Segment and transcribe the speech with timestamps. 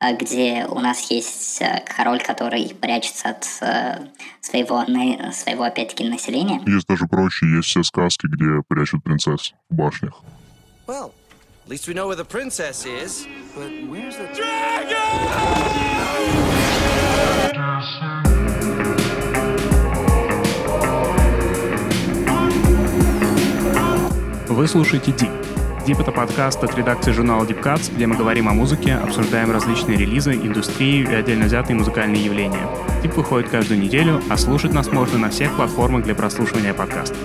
[0.00, 4.84] э, где у нас есть э, король, который прячется от своего,
[5.32, 6.60] своего опять-таки, населения.
[6.66, 10.22] Есть даже проще, есть все сказки, где прячут принцесс в башнях.
[10.86, 11.12] Well,
[11.64, 14.70] at least we know where the princess is, but where's the dragon?
[24.48, 25.49] Вы слушаете Deep.
[25.90, 29.98] Deep— это подкаст от редакции журнала Deep Cuts, где мы говорим о музыке, обсуждаем различные
[29.98, 32.64] релизы, индустрию и отдельно взятые музыкальные явления.
[33.02, 37.18] Deep выходит каждую неделю, а слушать нас можно на всех платформах для прослушивания подкастов.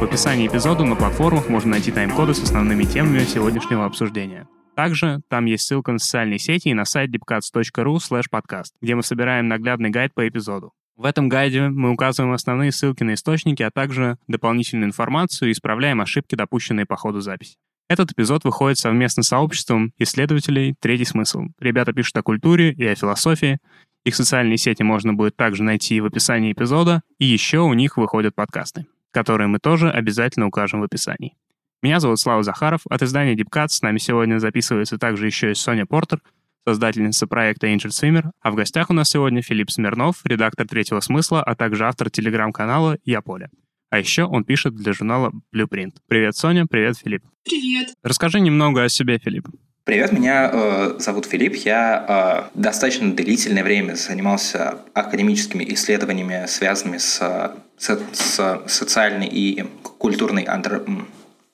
[0.00, 4.48] В описании эпизода на платформах можно найти тайм-коды с основными темами сегодняшнего обсуждения.
[4.74, 7.98] Также там есть ссылка на социальные сети и на сайт deepcuts.ru
[8.32, 10.72] podcast, где мы собираем наглядный гайд по эпизоду.
[10.96, 16.00] В этом гайде мы указываем основные ссылки на источники, а также дополнительную информацию и исправляем
[16.00, 17.56] ошибки, допущенные по ходу записи.
[17.88, 21.44] Этот эпизод выходит совместно с сообществом исследователей «Третий смысл».
[21.60, 23.58] Ребята пишут о культуре и о философии.
[24.04, 28.34] Их социальные сети можно будет также найти в описании эпизода, и еще у них выходят
[28.34, 31.36] подкасты, которые мы тоже обязательно укажем в описании.
[31.80, 35.54] Меня зовут Слава Захаров, от издания Deep Cuts с нами сегодня записывается также еще и
[35.54, 36.20] Соня Портер—
[36.66, 41.40] создательница проекта Angel Swimmer, а в гостях у нас сегодня Филипп Смирнов, редактор «Третьего смысла»,
[41.40, 43.50] а также автор телеграм-канала «Я Поле».
[43.90, 45.96] А еще он пишет для журнала Blueprint.
[46.08, 47.22] Привет, Соня, привет, Филипп.
[47.44, 47.94] Привет.
[48.02, 49.48] Расскажи немного о себе, Филипп.
[49.84, 51.54] Привет, меня э, зовут Филипп.
[51.54, 59.64] Я э, достаточно длительное время занимался академическими исследованиями, связанными с, с, с социальной и
[59.98, 60.84] культурной антро,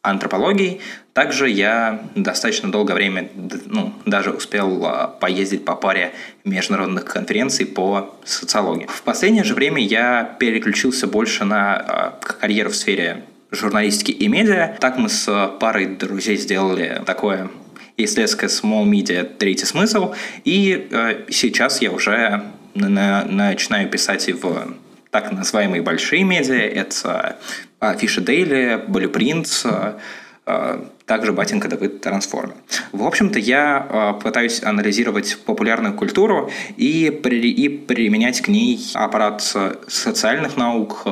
[0.02, 0.80] антропологией.
[1.12, 3.28] Также я достаточно долгое время,
[3.66, 6.12] ну, даже успел а, поездить по паре
[6.44, 8.86] международных конференций по социологии.
[8.86, 14.76] В последнее же время я переключился больше на а, карьеру в сфере журналистики и медиа.
[14.80, 17.50] Так мы с парой друзей сделали такое
[17.96, 20.14] исследовательское small media «Третий смысл»,
[20.44, 22.42] и э, сейчас я уже
[22.74, 24.74] на, начинаю писать и в
[25.12, 26.54] так называемые большие медиа.
[26.54, 27.36] Это
[27.78, 30.00] Афиша Дейли, Blueprint,
[31.06, 32.56] также Батенька Давыд Трансформер.
[32.90, 39.42] В общем-то, я а, пытаюсь анализировать популярную культуру и, при, и применять к ней аппарат
[39.86, 41.06] социальных наук,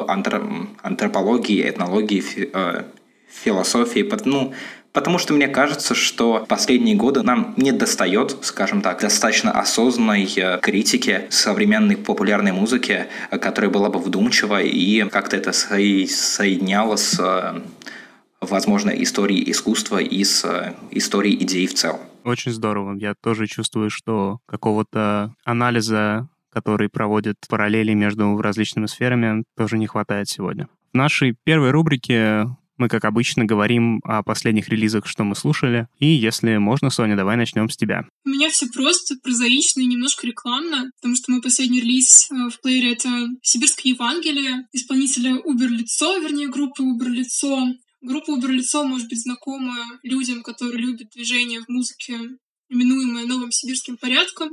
[0.83, 2.87] антропологии, этнологии, а,
[3.29, 4.53] философии, ну,
[4.93, 10.59] Потому что мне кажется, что последние годы нам не достает, скажем так, достаточно осознанной э,
[10.61, 17.61] критики современной популярной музыки, э, которая была бы вдумчива и как-то это соединяла с, э,
[18.41, 22.01] возможно, историей искусства и с историей идей в целом.
[22.25, 22.97] Очень здорово.
[22.97, 30.29] Я тоже чувствую, что какого-то анализа который проводит параллели между различными сферами, тоже не хватает
[30.29, 30.67] сегодня.
[30.93, 32.47] В нашей первой рубрике
[32.81, 35.87] мы, как обычно, говорим о последних релизах, что мы слушали.
[35.99, 38.07] И если можно, Соня, давай начнем с тебя.
[38.25, 42.61] У меня все просто, прозаично и немножко рекламно, потому что мой последний релиз э, в
[42.61, 43.09] плеере— это
[43.43, 47.69] «Сибирское Евангелие» исполнителя Убер-лицо, вернее, группы Убер-лицо.
[48.01, 52.19] Группа Убер-лицо может быть знакома людям, которые любят движение в музыке,
[52.71, 54.49] именуемое новым сибирским порядком.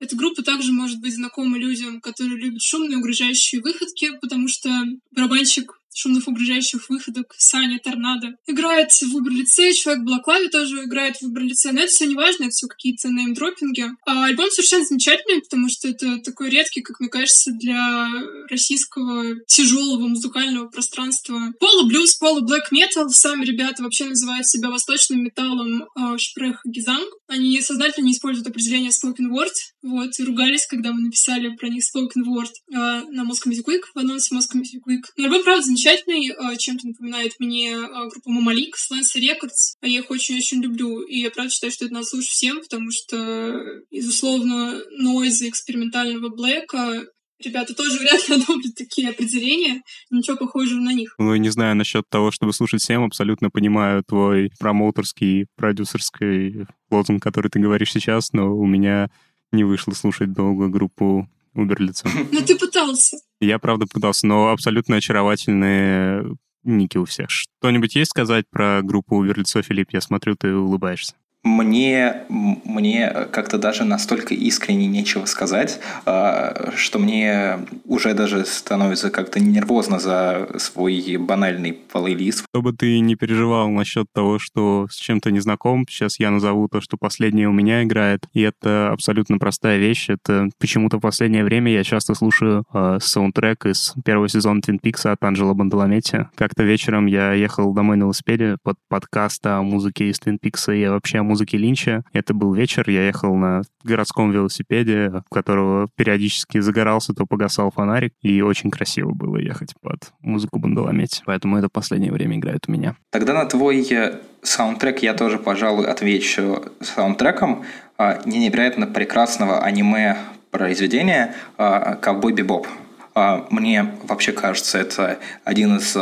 [0.00, 4.70] Эта группа также может быть знакома людям, которые любят шумные угрожающие выходки, потому что
[5.14, 8.34] барабанщик шумных угрожающих выходок Саня Торнадо.
[8.46, 12.44] Играет в Убер-лице, человек в Балаклаве тоже играет в Убер-лице, но это все не важно,
[12.44, 13.84] это все какие-то неймдропинги.
[14.06, 18.08] А альбом совершенно замечательный, потому что это такой редкий, как мне кажется, для
[18.48, 21.52] российского тяжелого музыкального пространства.
[21.58, 23.08] Полу-блюз, полу-блэк метал.
[23.10, 27.08] Сами ребята вообще называют себя восточным металлом э, Шпрех Гизанг.
[27.28, 29.52] Они сознательно не используют определение spoken word,
[29.82, 33.82] вот, и ругались, когда мы написали про них spoken word э, на Moscow Music Week,
[33.94, 35.02] в анонсе Moscow Music Week.
[35.16, 39.76] Но альбом, правда, замечательный, э, чем-то напоминает мне э, группу Мамалик с Lance Records.
[39.82, 43.60] Я их очень-очень люблю, и я правда считаю, что это надо слушать всем, потому что,
[43.90, 47.06] безусловно, нойзы экспериментального блэка
[47.42, 51.14] Ребята тоже вряд ли одобрят такие определения, ничего похожего на них.
[51.18, 57.50] Ну, не знаю насчет того, чтобы слушать всем, абсолютно понимаю твой промоутерский, продюсерский лозунг, который
[57.50, 59.10] ты говоришь сейчас, но у меня
[59.52, 62.08] не вышло слушать долго группу Уберлица.
[62.32, 63.16] Ну, ты пытался.
[63.40, 67.30] Я, правда, пытался, но абсолютно очаровательные ники у всех.
[67.30, 69.88] Что-нибудь есть сказать про группу Уберлицо, Филипп?
[69.92, 77.60] Я смотрю, ты улыбаешься мне, мне как-то даже настолько искренне нечего сказать, а, что мне
[77.86, 82.44] уже даже становится как-то нервозно за свой банальный плейлист.
[82.54, 86.80] Чтобы ты не переживал насчет того, что с чем-то не знаком, сейчас я назову то,
[86.80, 90.10] что последнее у меня играет, и это абсолютно простая вещь.
[90.10, 95.12] Это почему-то в последнее время я часто слушаю э, саундтрек из первого сезона Твин Пикса
[95.12, 96.26] от Анджела Бандаламетти.
[96.34, 100.86] Как-то вечером я ехал домой на велосипеде под подкаст о музыке из Твин Пикса, и
[100.86, 102.02] вообще музыки Линча.
[102.12, 108.12] Это был вечер, я ехал на городском велосипеде, в которого периодически загорался, то погасал фонарик,
[108.20, 111.22] и очень красиво было ехать под музыку Бандаломети.
[111.24, 112.96] Поэтому это последнее время играет у меня.
[113.10, 117.64] Тогда на твой э, саундтрек я тоже, пожалуй, отвечу саундтреком
[118.02, 120.16] а, невероятно прекрасного аниме
[120.50, 122.66] произведения а, «Ковбой Бибоп».
[123.14, 125.94] А, мне вообще кажется, это один из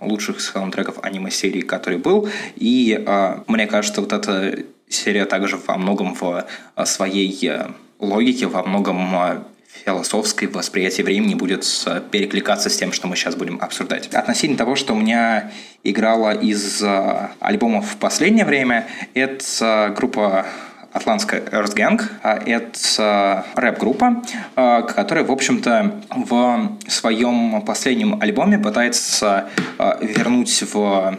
[0.00, 2.28] лучших саундтреков аниме-серии, который был.
[2.56, 3.04] И
[3.46, 6.46] мне кажется, вот эта серия также во многом в
[6.84, 9.44] своей э, логике, во многом
[9.84, 11.64] философское восприятие времени будет
[12.10, 14.08] перекликаться с тем, что мы сейчас будем обсуждать.
[14.14, 15.50] Относительно того, что у меня
[15.82, 20.46] играла из э, альбомов в последнее время, это группа
[20.94, 22.00] Атлантская Earth Gang.
[22.22, 24.22] А это рэп-группа,
[24.54, 31.18] а, которая, в общем-то, в своем последнем альбоме пытается а, вернуть в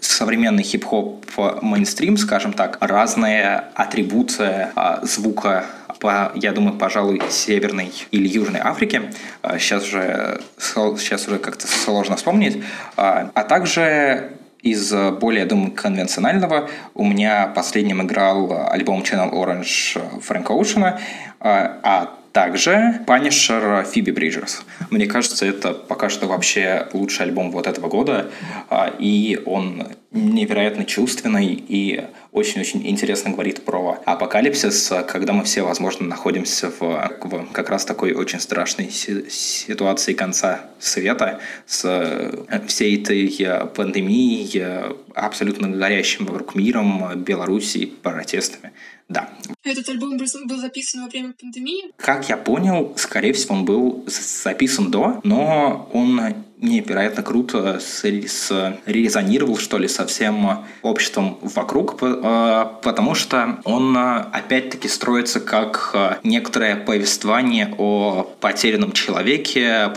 [0.00, 1.24] современный хип-хоп
[1.62, 4.68] мейнстрим, скажем так, разные атрибуты
[5.02, 5.64] звука
[5.98, 9.12] по, я думаю, пожалуй, Северной или Южной Африке.
[9.58, 12.62] Сейчас уже, сейчас уже как-то сложно вспомнить.
[12.96, 14.32] А также
[14.62, 16.68] из э, более, думаю, конвенционального.
[16.94, 21.00] У меня последним играл альбом Channel Orange Фрэнка Оушена,
[21.40, 24.62] а также Punisher Фиби Бриджерс.
[24.90, 28.30] Мне кажется, это пока что вообще лучший альбом вот этого года,
[28.68, 36.06] а, и он невероятно чувственный и очень-очень интересно говорит про апокалипсис, когда мы все, возможно,
[36.06, 43.36] находимся в, в как раз такой очень страшной ситуации конца света с э, всей этой
[43.38, 48.72] э, пандемией, э, абсолютно горящим вокруг миром, Белоруссией, протестами.
[49.10, 49.28] Да.
[49.64, 51.90] Этот альбом был записан во время пандемии?
[51.96, 56.20] Как я понял, скорее всего, он был записан до, но он
[56.58, 63.96] невероятно круто с, с, резонировал, что ли, со всем обществом вокруг, э, потому что он,
[63.96, 69.92] э, опять-таки, строится как э, некоторое повествование о потерянном человеке,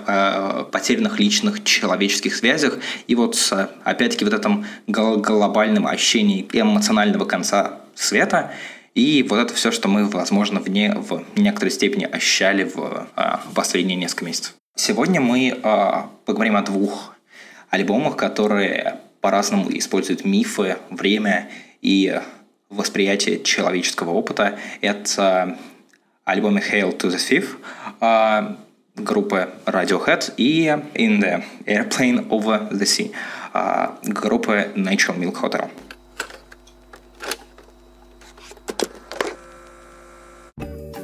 [0.72, 3.38] потерянных личных человеческих связях, и вот,
[3.84, 8.52] опять-таки, вот этом глобальном ощущении эмоционального конца света,
[8.96, 13.42] и вот это все, что мы, возможно, в, не, в некоторой степени ощущали в, а,
[13.50, 14.56] в последние несколько месяцев.
[14.76, 17.16] Сегодня мы а, поговорим о двух
[17.70, 21.50] альбомах, которые по-разному используют мифы, время
[21.82, 22.22] и
[22.70, 24.60] восприятие человеческого опыта.
[24.82, 25.58] Это
[26.24, 27.48] альбомы Hail to the Thief
[28.00, 28.58] а,
[28.96, 33.12] группы Radiohead и In the Airplane Over the Sea
[34.04, 35.70] группы Natural Milk Hotel.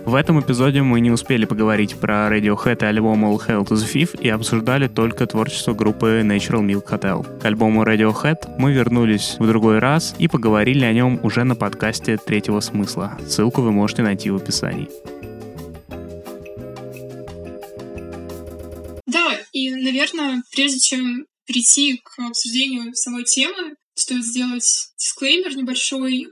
[0.09, 3.85] В этом эпизоде мы не успели поговорить про Radiohead и альбом All Hail to the
[3.85, 7.39] Thief и обсуждали только творчество группы Natural Milk Hotel.
[7.39, 12.17] К альбому Radiohead мы вернулись в другой раз и поговорили о нем уже на подкасте
[12.17, 13.19] «Третьего смысла».
[13.27, 14.89] Ссылку вы можете найти в описании.
[19.05, 26.25] Да, и, наверное, прежде чем перейти к обсуждению самой темы, стоит сделать дисклеймер небольшой.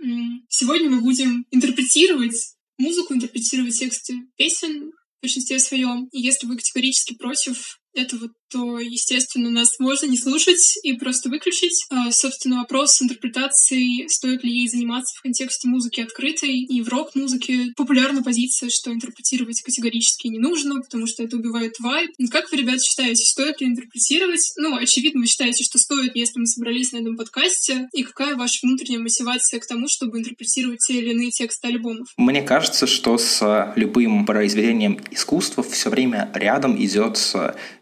[0.49, 6.07] Сегодня мы будем интерпретировать музыку, интерпретировать тексты песен в большинстве своем.
[6.11, 11.85] И если вы категорически против этого, то, естественно, нас можно не слушать и просто выключить.
[11.89, 16.61] А, собственно, вопрос с интерпретацией, стоит ли ей заниматься в контексте музыки открытой.
[16.61, 22.11] И в рок-музыке популярна позиция, что интерпретировать категорически не нужно, потому что это убивает вайб.
[22.31, 24.53] Как вы, ребят, считаете, стоит ли интерпретировать?
[24.57, 27.89] Ну, очевидно, вы считаете, что стоит, если мы собрались на этом подкасте.
[27.93, 32.07] И какая ваша внутренняя мотивация к тому, чтобы интерпретировать те или иные тексты альбомов?
[32.17, 37.17] Мне кажется, что с любым произведением искусства все время рядом идет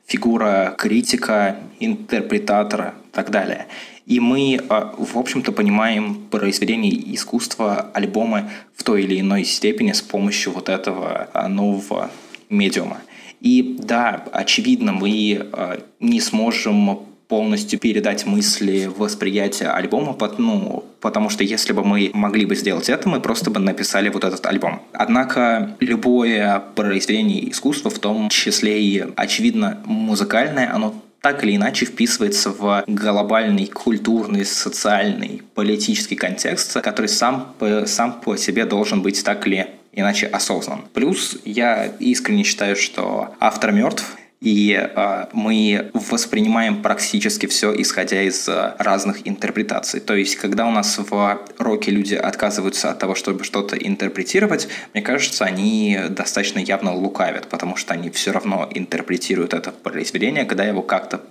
[0.08, 3.68] фигура критика, интерпретатора и так далее.
[4.06, 10.02] И мы, а, в общем-то, понимаем произведение искусства, альбомы в той или иной степени с
[10.02, 12.12] помощью вот этого а, нового
[12.50, 13.02] медиума.
[13.42, 21.44] И да, очевидно, мы а, не сможем полностью передать мысли восприятия альбома, ну, потому что
[21.44, 24.82] если бы мы могли бы сделать это, мы просто бы написали вот этот альбом.
[24.94, 32.51] Однако любое произведение искусства, в том числе и, очевидно, музыкальное, оно так или иначе вписывается
[32.51, 39.48] в глобальный культурный, социальный, политический контекст, который сам по, сам по себе должен быть так
[39.48, 40.82] или иначе осознан.
[40.94, 44.05] Плюс я искренне считаю, что автор мертв,
[44.42, 50.00] и э, мы воспринимаем практически все, исходя из э, разных интерпретаций.
[50.00, 55.01] То есть, когда у нас в роке люди отказываются от того, чтобы что-то интерпретировать, мне
[55.01, 60.82] кажется, они достаточно явно лукавят, потому что они все равно интерпретируют это произведение, когда его
[60.82, 61.22] как-то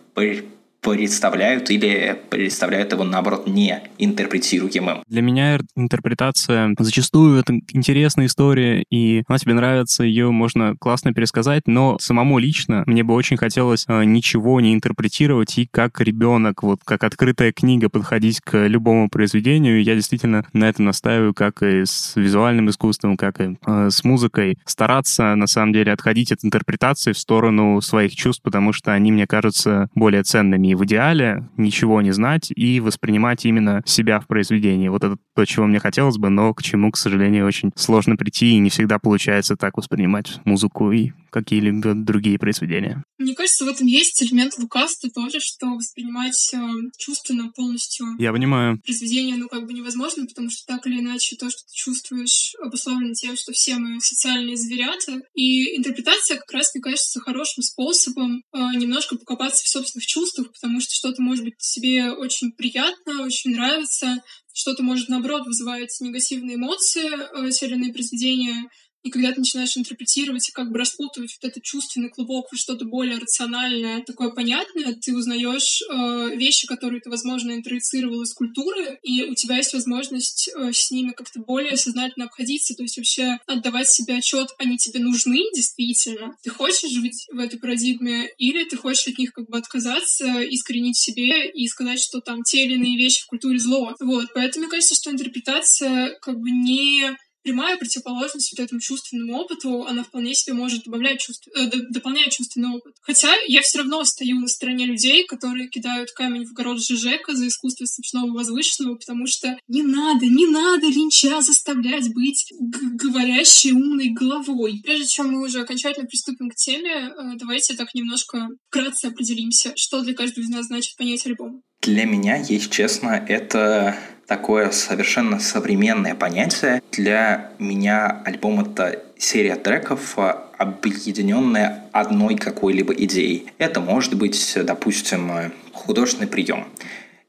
[0.85, 5.03] представляют или представляют его, наоборот, не интерпретируемым.
[5.09, 11.63] Для меня интерпретация зачастую это интересная история, и она тебе нравится, ее можно классно пересказать,
[11.67, 16.81] но самому лично мне бы очень хотелось э, ничего не интерпретировать и как ребенок, вот
[16.85, 19.83] как открытая книга подходить к любому произведению.
[19.83, 24.59] Я действительно на это настаиваю, как и с визуальным искусством, как и э, с музыкой.
[24.67, 29.27] Стараться, на самом деле, отходить от интерпретации в сторону своих чувств, потому что они, мне
[29.27, 34.89] кажутся, более ценными в идеале ничего не знать и воспринимать именно себя в произведении.
[34.89, 38.53] Вот это то, чего мне хотелось бы, но к чему, к сожалению, очень сложно прийти,
[38.53, 43.03] и не всегда получается так воспринимать музыку и какие-либо другие произведения.
[43.19, 46.59] Мне кажется, в этом есть элемент лукавства тоже, что воспринимать э,
[46.97, 48.81] чувственно полностью Я понимаю.
[48.85, 53.15] произведение, ну, как бы невозможно, потому что так или иначе то, что ты чувствуешь, обусловлено
[53.15, 55.21] тем, что все мы социальные зверята.
[55.35, 60.81] И интерпретация как раз, мне кажется, хорошим способом э, немножко покопаться в собственных чувствах, потому
[60.81, 64.23] что что-то может быть себе очень приятно, очень нравится,
[64.53, 68.69] что-то может, наоборот, вызывать негативные эмоции, э, те или иные произведения—
[69.05, 72.87] и когда ты начинаешь интерпретировать и как бы распутывать вот этот чувственный клубок в что-то
[72.87, 79.25] более рациональное, такое понятное, ты узнаешь э, вещи, которые ты, возможно, интроицировал из культуры, и
[79.25, 83.91] у тебя есть возможность э, с ними как-то более сознательно обходиться, то есть вообще отдавать
[83.91, 86.35] себе отчет, они тебе нужны действительно.
[86.43, 90.97] Ты хочешь жить в этой парадигме, или ты хочешь от них как бы отказаться, искоренить
[90.97, 93.95] в себе и сказать, что там те или иные вещи в культуре зло.
[94.01, 99.85] Вот, поэтому мне кажется, что интерпретация как бы не прямая противоположность вот этому чувственному опыту,
[99.85, 101.47] она вполне себе может добавлять чувств...
[101.55, 102.95] э, дополнять чувственный опыт.
[103.03, 107.47] Хотя я все равно стою на стороне людей, которые кидают камень в город Жижека за
[107.47, 114.81] искусство смешного возвышенного, потому что не надо, не надо линча заставлять быть говорящей умной головой.
[114.83, 120.01] Прежде чем мы уже окончательно приступим к теме, э, давайте так немножко вкратце определимся, что
[120.01, 121.63] для каждого из нас значит понять альбом.
[121.85, 123.95] Для меня, если честно, это
[124.27, 126.83] такое совершенно современное понятие.
[126.93, 130.17] Для меня альбом— это серия треков,
[130.57, 133.53] объединенная одной какой-либо идеей.
[133.59, 136.69] Это может быть, допустим, художественный прием.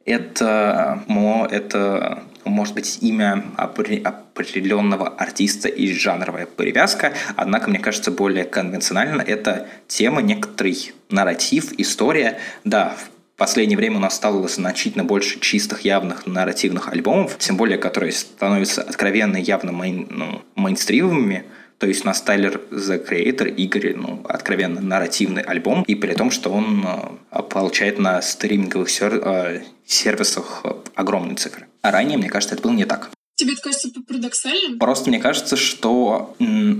[0.05, 1.03] Это,
[1.51, 9.67] это может быть имя определенного артиста и жанровая привязка, однако, мне кажется, более конвенционально это
[9.88, 12.38] тема, некоторый нарратив, история.
[12.63, 17.58] Да, в в последнее время у нас стало значительно больше чистых, явных нарративных альбомов, тем
[17.58, 21.44] более, которые становятся откровенно явно мейн, ну, мейнстримовыми,
[21.77, 26.32] то есть у нас Тайлер The Creator, Игорь, ну, откровенно нарративный альбом, и при том,
[26.32, 26.86] что он
[27.32, 30.63] э, получает на стриминговых э, сервисах
[30.96, 31.68] огромные цифры.
[31.82, 33.10] А ранее, мне кажется, это было не так.
[33.36, 34.80] Тебе это кажется парадоксальным?
[34.80, 36.36] Просто мне кажется, что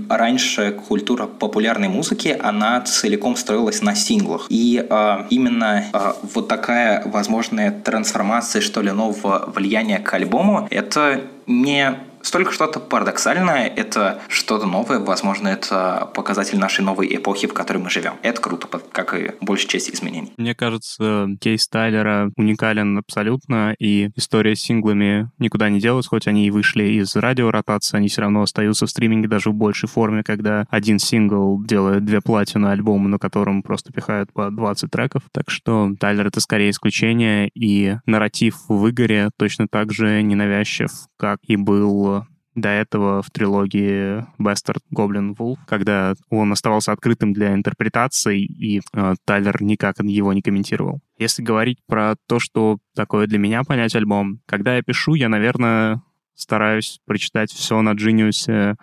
[0.08, 4.46] раньше культура популярной музыки, она целиком строилась на синглах.
[4.48, 11.22] И э, именно э, вот такая возможная трансформация, что ли, нового влияния к альбому, это
[11.46, 17.78] не столько что-то парадоксальное, это что-то новое, возможно, это показатель нашей новой эпохи, в которой
[17.78, 18.14] мы живем.
[18.22, 20.32] Это круто, как и большая часть изменений.
[20.36, 26.46] Мне кажется, кейс Тайлера уникален абсолютно, и история с синглами никуда не делась, хоть они
[26.46, 30.66] и вышли из радиоротации, они все равно остаются в стриминге даже в большей форме, когда
[30.68, 35.22] один сингл делает две платины альбома, на котором просто пихают по 20 треков.
[35.32, 41.38] Так что Тайлер— это скорее исключение, и нарратив в Игоре точно так же ненавязчив, как
[41.46, 42.15] и был
[42.56, 49.14] до этого в трилогии Bastard Goblin Wolf, когда он оставался открытым для интерпретаций, и э,
[49.24, 51.00] Тайлер никак его не комментировал.
[51.18, 56.02] Если говорить про то, что такое для меня понять альбом, когда я пишу, я, наверное,
[56.34, 58.74] стараюсь прочитать все на Genius, э,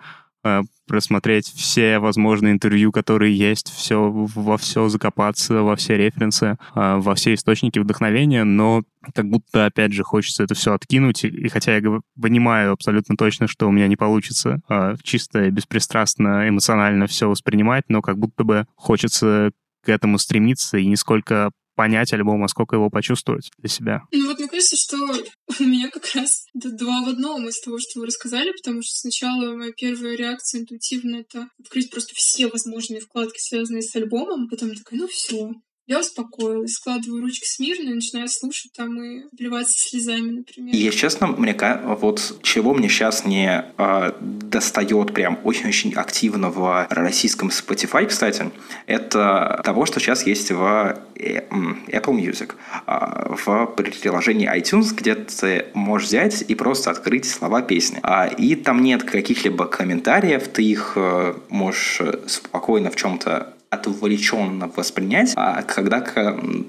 [0.86, 7.14] просмотреть все возможные интервью, которые есть, все, во все закопаться, во все референсы, э, во
[7.14, 8.82] все источники вдохновения, но
[9.14, 11.82] как будто, опять же, хочется это все откинуть, и хотя я
[12.20, 18.02] понимаю абсолютно точно, что у меня не получится э, чисто беспристрастно, эмоционально все воспринимать, но
[18.02, 19.52] как будто бы хочется
[19.84, 24.02] к этому стремиться и нисколько понять альбом, а сколько его почувствовать для себя.
[24.12, 24.96] Ну вот мне кажется, что
[25.60, 29.56] у меня как раз два в одном из того, что вы рассказали, потому что сначала
[29.56, 35.00] моя первая реакция интуитивно— это открыть просто все возможные вкладки, связанные с альбомом, потом такая,
[35.00, 35.52] ну все,
[35.86, 40.74] я успокоилась, складываю ручки смирно и начинаю слушать там и плеваться слезами, например.
[40.74, 47.48] Если честно, мне вот чего мне сейчас не э, достает прям очень-очень активно в российском
[47.48, 48.50] Spotify, кстати,
[48.86, 52.54] это того, что сейчас есть в э, Apple Music,
[52.86, 58.00] э, в приложении iTunes, где ты можешь взять и просто открыть слова песни.
[58.02, 65.32] А, и там нет каких-либо комментариев, ты их э, можешь спокойно в чем-то отвлеченно воспринять,
[65.36, 66.00] а когда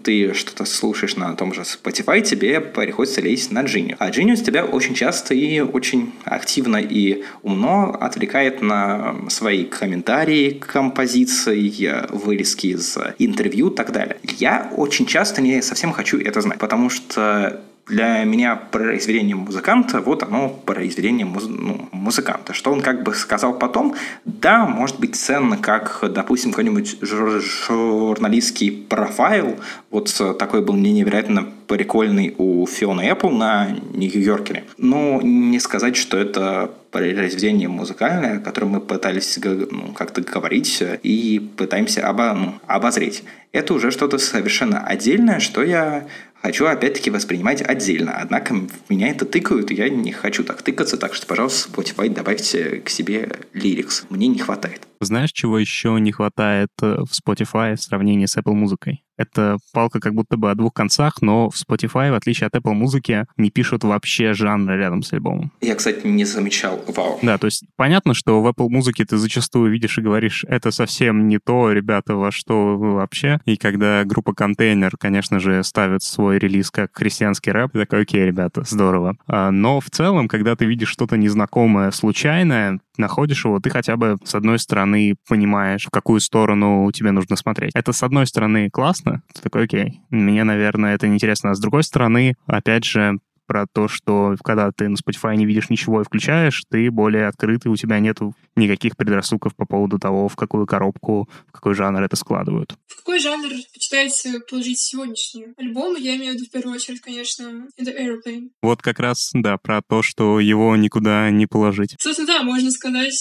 [0.03, 3.95] ты что-то слушаешь на том же Spotify, тебе приходится лезть на Genius.
[3.99, 10.67] А Genius тебя очень часто и очень активно и умно отвлекает на свои комментарии к
[10.67, 14.17] композиции, вырезки из интервью и так далее.
[14.37, 20.23] Я очень часто не совсем хочу это знать, потому что для меня произведение музыканта, вот
[20.23, 22.53] оно произведение муз, ну, музыканта.
[22.53, 28.71] Что он как бы сказал потом, да, может быть ценно, как, допустим, какой-нибудь жур журналистский
[28.71, 29.57] профайл,
[29.91, 34.63] вот такой был мне невероятно прикольный у Фиона Apple на Нью-Йоркере.
[34.77, 41.51] Но не сказать, что это произведение музыкальное, о котором мы пытались ну, как-то говорить и
[41.57, 43.23] пытаемся обо, ну, обозреть.
[43.51, 46.07] Это уже что-то совершенно отдельное, что я
[46.45, 48.19] хочу опять-таки воспринимать отдельно.
[48.19, 48.55] Однако
[48.87, 52.89] меня это тыкают, и я не хочу так тыкаться, так что, пожалуйста, Spotify добавьте к
[52.89, 54.05] себе лирикс.
[54.11, 54.87] Мне не хватает.
[55.01, 59.03] Знаешь, чего еще не хватает э, в Spotify в сравнении с Apple музыкой?
[59.17, 62.73] Это палка как будто бы о двух концах, но в Spotify, в отличие от Apple
[62.73, 65.51] музыки, не пишут вообще жанры рядом с альбомом.
[65.61, 66.83] Я, кстати, не замечал.
[66.87, 67.19] Вау.
[67.21, 71.27] Да, то есть понятно, что в Apple музыке ты зачастую видишь и говоришь, это совсем
[71.27, 73.39] не то, ребята, во что вы вообще.
[73.45, 78.25] И когда группа Контейнер, конечно же, ставит свой релиз как христианский рэп, ты такой, окей,
[78.25, 79.17] ребята, здорово.
[79.27, 84.17] А, но в целом, когда ты видишь что-то незнакомое, случайное, находишь его, ты хотя бы
[84.23, 87.71] с одной стороны понимаешь, в какую сторону тебе нужно смотреть.
[87.75, 91.83] Это с одной стороны классно, ты такой, окей, мне, наверное, это неинтересно, а с другой
[91.83, 96.63] стороны, опять же, про то, что когда ты на Spotify не видишь ничего и включаешь,
[96.69, 101.51] ты более открытый, у тебя нету никаких предрассудков по поводу того, в какую коробку, в
[101.51, 102.75] какой жанр это складывают.
[102.87, 105.95] В какой жанр предпочитаете положить сегодняшний альбом?
[105.95, 108.49] Я имею в виду в первую очередь, конечно, это Airplane.
[108.61, 111.95] Вот как раз, да, про то, что его никуда не положить.
[111.99, 113.13] Собственно, да, можно сказать,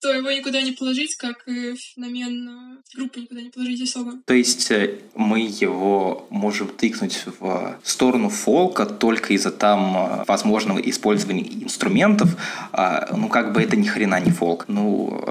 [0.00, 4.14] что его никуда не положить, как и феномен э, группы никуда не положить особо.
[4.24, 10.78] То есть э, мы его можем тыкнуть в сторону фолка только из-за там э, возможного
[10.78, 12.30] использования инструментов,
[12.72, 14.64] а, ну как бы это ни хрена не фолк.
[14.68, 15.22] Ну,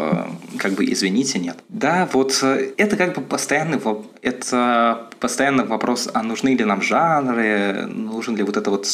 [0.58, 1.58] как бы извините, нет.
[1.70, 3.80] Да, вот это как бы постоянный,
[4.22, 8.88] это постоянный вопрос, а нужны ли нам жанры, нужен ли вот это вот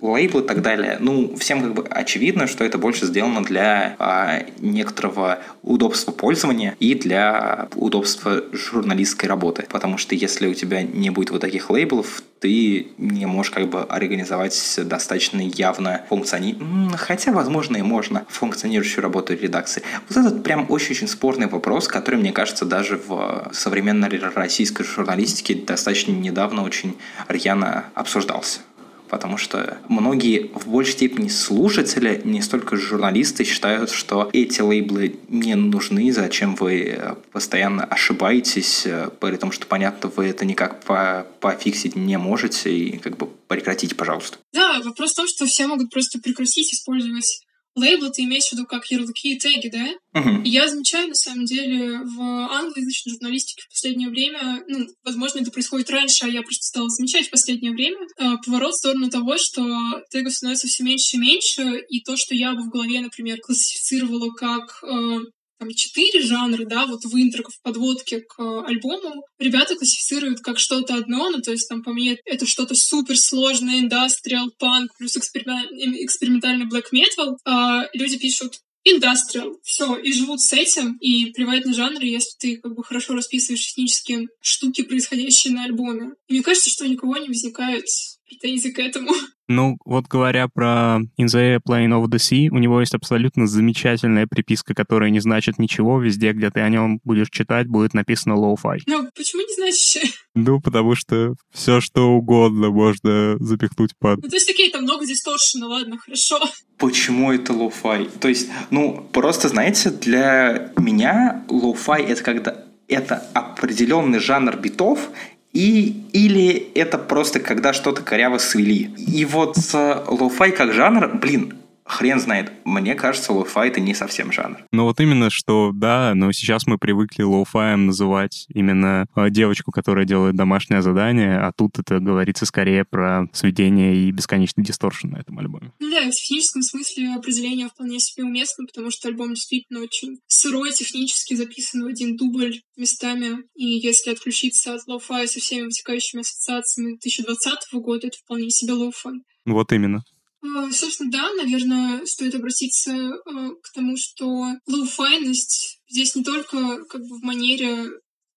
[0.00, 0.96] лейбл и так далее.
[1.00, 6.94] Ну, всем как бы очевидно, что это больше сделано для а, некоторого удобства пользования и
[6.94, 9.66] для удобства журналистской работы.
[9.70, 13.82] Потому что если у тебя не будет вот таких лейблов, ты не можешь как бы
[13.82, 16.56] организовать достаточно явно функциони...
[16.96, 19.82] Хотя, возможно, и можно функционирующую работу редакции.
[20.08, 26.12] Вот этот прям очень-очень спорный вопрос, который, мне кажется, даже в современной российской журналистике достаточно
[26.12, 26.96] недавно очень
[27.28, 28.60] рьяно обсуждался
[29.08, 35.54] потому что многие в большей степени слушатели, не столько журналисты, считают, что эти лейблы не
[35.54, 38.86] нужны, зачем вы постоянно ошибаетесь,
[39.20, 43.94] при том, что, понятно, вы это никак по пофиксить не можете, и как бы прекратите,
[43.94, 44.38] пожалуйста.
[44.52, 47.42] Да, вопрос в том, что все могут просто прекратить использовать
[47.78, 49.86] лейблы ты имеешь в виду как ярлыки и теги, да?
[50.14, 50.42] Uh-huh.
[50.44, 55.50] И я замечаю, на самом деле, в англоязычной журналистике в последнее время, ну, возможно, это
[55.50, 59.36] происходит раньше, а я просто стала замечать в последнее время, э, поворот в сторону того,
[59.38, 59.62] что
[60.10, 64.30] тегов становится все меньше и меньше, и то, что я бы в голове, например, классифицировала
[64.32, 65.18] как э,
[65.58, 70.94] там четыре жанра, да, вот в интро, в подводке к альбому, ребята классифицируют как что-то
[70.94, 76.86] одно, ну, то есть там по мне это что-то суперсложное, индастриал, панк, плюс экспериментальный black
[76.92, 82.36] metal, а люди пишут индастриал, все, и живут с этим, и плевать на жанры, если
[82.38, 86.12] ты как бы хорошо расписываешь технические штуки, происходящие на альбоме.
[86.28, 87.84] И мне кажется, что у никого не возникает
[88.28, 89.10] претензий к этому.
[89.50, 94.26] Ну, вот говоря про In the Airplane of the Sea, у него есть абсолютно замечательная
[94.26, 95.98] приписка, которая не значит ничего.
[95.98, 98.80] Везде, где ты о нем будешь читать, будет написано low-fi.
[98.86, 100.12] Ну, почему не значит?
[100.34, 104.22] Ну, потому что все что угодно можно запихнуть под...
[104.22, 106.38] Ну, то есть, окей, там много дисторшена, ладно, хорошо.
[106.76, 108.08] Почему это лоу-фай?
[108.20, 115.10] То есть, ну, просто, знаете, для меня лоу-фай— это когда это определенный жанр битов,
[115.52, 118.90] и, или это просто когда что-то коряво свели.
[118.96, 121.54] И вот лоу-фай как жанр, блин,
[121.88, 122.52] хрен знает.
[122.64, 124.58] Мне кажется, лоу-фай это не совсем жанр.
[124.72, 130.04] Ну вот именно, что да, но сейчас мы привыкли лоу-фаем называть именно э, девочку, которая
[130.04, 135.38] делает домашнее задание, а тут это говорится скорее про сведение и бесконечный дисторшн на этом
[135.38, 135.72] альбоме.
[135.80, 140.72] Ну да, в техническом смысле определение вполне себе уместно, потому что альбом действительно очень сырой,
[140.72, 146.98] технически записан в один дубль местами, и если отключиться от лоу-фая со всеми вытекающими ассоциациями
[147.02, 149.14] 2020 года, это вполне себе лоу-фай.
[149.46, 150.02] Вот именно.
[150.42, 157.00] А, собственно, да, наверное, стоит обратиться а, к тому, что лоуфайность здесь не только как
[157.02, 157.86] бы в манере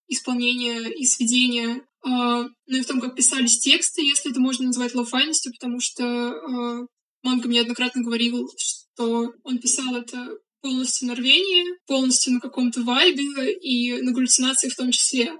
[0.08, 5.52] исполнения и сведения, но и в том, как писались тексты, если это можно назвать лоуфайностью,
[5.52, 6.86] потому что
[7.22, 14.00] Манго неоднократно говорил, что он писал это полностью на рвении, полностью на каком-то вайбе и
[14.00, 15.32] на галлюцинации в том числе.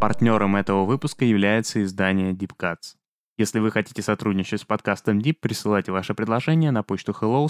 [0.00, 2.96] Партнером этого выпуска является издание Deep Cuts.
[3.36, 7.48] Если вы хотите сотрудничать с подкастом Deep, присылайте ваше предложение на почту hello.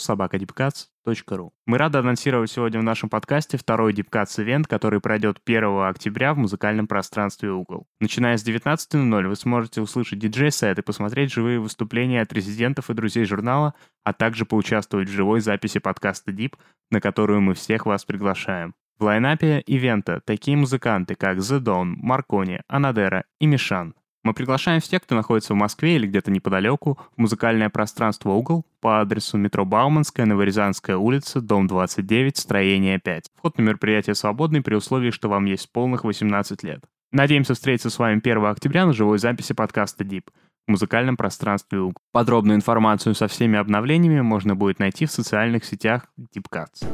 [1.66, 6.34] Мы рады анонсировать сегодня в нашем подкасте второй Deep Cuts ивент, который пройдет 1 октября
[6.34, 7.86] в музыкальном пространстве Угол.
[8.00, 13.26] Начиная с 19.00 вы сможете услышать диджей-сет и посмотреть живые выступления от резидентов и друзей
[13.26, 16.54] журнала, а также поучаствовать в живой записи подкаста Deep,
[16.90, 18.74] на которую мы всех вас приглашаем.
[19.00, 23.94] В лайнапе ивента такие музыканты, как The Dawn, Маркони, Анадера и Мишан.
[24.22, 29.00] Мы приглашаем всех, кто находится в Москве или где-то неподалеку, в музыкальное пространство «Угол» по
[29.00, 33.30] адресу метро Бауманская, Новорязанская улица, дом 29, строение 5.
[33.38, 36.84] Вход на мероприятие свободный при условии, что вам есть полных 18 лет.
[37.10, 40.24] Надеемся встретиться с вами 1 октября на живой записи подкаста Deep
[40.68, 42.02] в музыкальном пространстве «Угол».
[42.12, 46.04] Подробную информацию со всеми обновлениями можно будет найти в социальных сетях
[46.36, 46.86] Deepcats.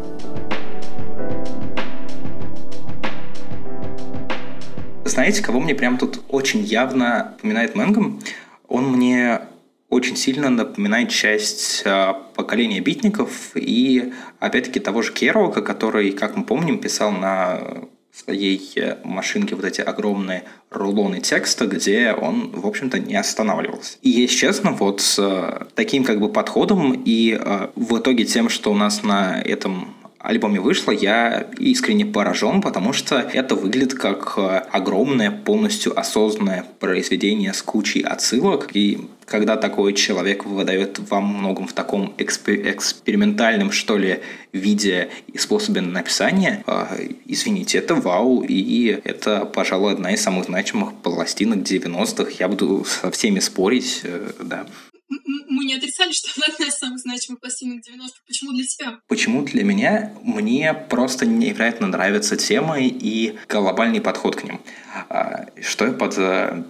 [5.16, 8.20] Знаете, кого мне прям тут очень явно напоминает Мэнгом?
[8.68, 9.40] Он мне
[9.88, 16.44] очень сильно напоминает часть э, поколения битников и, опять-таки, того же Керуака, который, как мы
[16.44, 22.98] помним, писал на своей э, машинке вот эти огромные рулоны текста, где он, в общем-то,
[22.98, 23.96] не останавливался.
[24.02, 28.50] И, если честно, вот с э, таким как бы подходом и э, в итоге тем,
[28.50, 29.94] что у нас на этом
[30.27, 37.55] альбоме вышло, я искренне поражен, потому что это выглядит как э, огромное, полностью осознанное произведение
[37.55, 38.71] с кучей отсылок.
[38.73, 44.21] И когда такой человек выдает во многом в таком экспер- экспериментальном, что ли,
[44.53, 50.93] виде и способе написания, э, извините, это вау, и это, пожалуй, одна из самых значимых
[50.95, 52.33] пластинок 90-х.
[52.41, 54.67] Я буду со всеми спорить, э, да
[55.09, 58.21] мы не отрицали, что она одна из самых значимых пластинок 90-х.
[58.27, 58.99] Почему для тебя?
[59.07, 60.12] Почему для меня?
[60.23, 64.61] Мне просто невероятно нравятся темы и глобальный подход к ним.
[65.09, 66.64] А, что я под э,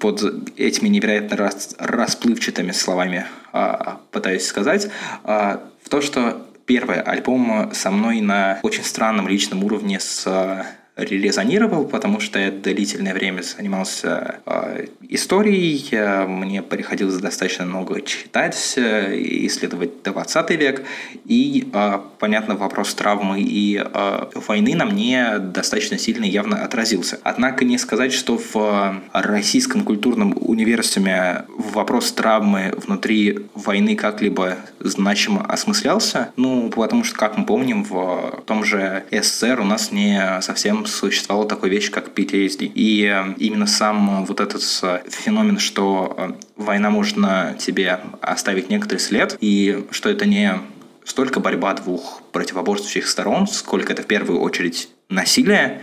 [0.00, 4.88] под этими невероятно рас, расплывчатыми словами а, пытаюсь сказать,
[5.22, 10.66] а, в то, что первый альбом со мной на очень странном личном уровне с
[11.04, 19.16] резонировал, потому что я длительное время занимался э, историей, мне приходилось достаточно много читать, э,
[19.46, 20.82] исследовать 20 век,
[21.24, 27.18] и, э, понятно, вопрос травмы и э, войны на мне достаточно сильно явно отразился.
[27.22, 36.30] Однако не сказать, что в российском культурном универсуме вопрос травмы внутри войны как-либо значимо осмыслялся,
[36.36, 41.48] ну, потому что, как мы помним, в том же СССР у нас не совсем существовала
[41.48, 42.72] такой вещь, как PTSD.
[42.74, 47.16] И э, именно сам вот этот э, феномен, что э, война может
[47.58, 50.58] тебе оставить некоторый след, и что это не
[51.04, 55.80] столько борьба двух противоборствующих сторон, сколько это в первую очередь насилие,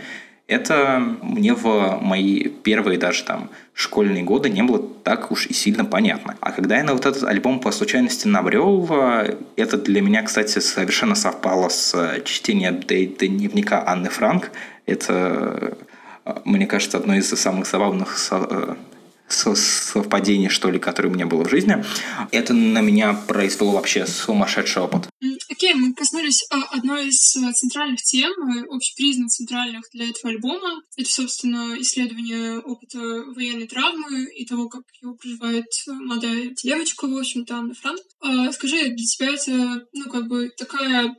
[0.48, 5.84] это мне в мои первые даже там школьные годы не было так уж и сильно
[5.84, 6.36] понятно.
[6.40, 8.88] А когда я на вот этот альбом по случайности набрел,
[9.56, 14.50] это для меня, кстати, совершенно совпало с чтением дневника Анны Франк.
[14.88, 15.76] Это,
[16.44, 18.18] мне кажется, одно из самых забавных
[19.28, 21.84] совпадений, что ли, которые у меня было в жизни.
[22.32, 25.08] Это на меня произвело вообще сумасшедший опыт.
[25.50, 30.32] Окей, okay, мы коснулись а, одной из а, центральных тем, э, общепризнанных центральных для этого
[30.32, 30.82] альбома.
[30.96, 32.98] Это, собственно, исследование опыта
[33.34, 38.00] военной травмы и того, как его проживает молодая девочка, в общем-то, Анна Франк.
[38.20, 41.14] А, скажи, для тебя это, ну, как бы такая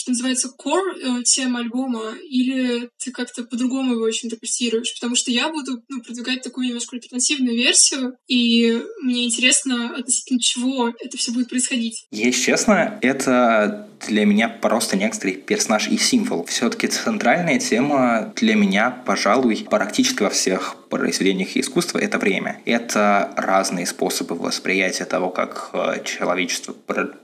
[0.00, 4.94] что называется, core э, тема альбома, или ты как-то по-другому его очень интерпретируешь?
[4.94, 10.88] Потому что я буду ну, продвигать такую немножко альтернативную версию, и мне интересно, относительно чего
[10.88, 12.06] это все будет происходить.
[12.10, 16.44] Если честно, это для меня просто некоторый персонаж и символ.
[16.44, 22.58] Все-таки центральная тема для меня, пожалуй, практически во всех произведениях искусства— это время.
[22.64, 26.74] Это разные способы восприятия того, как э, человечество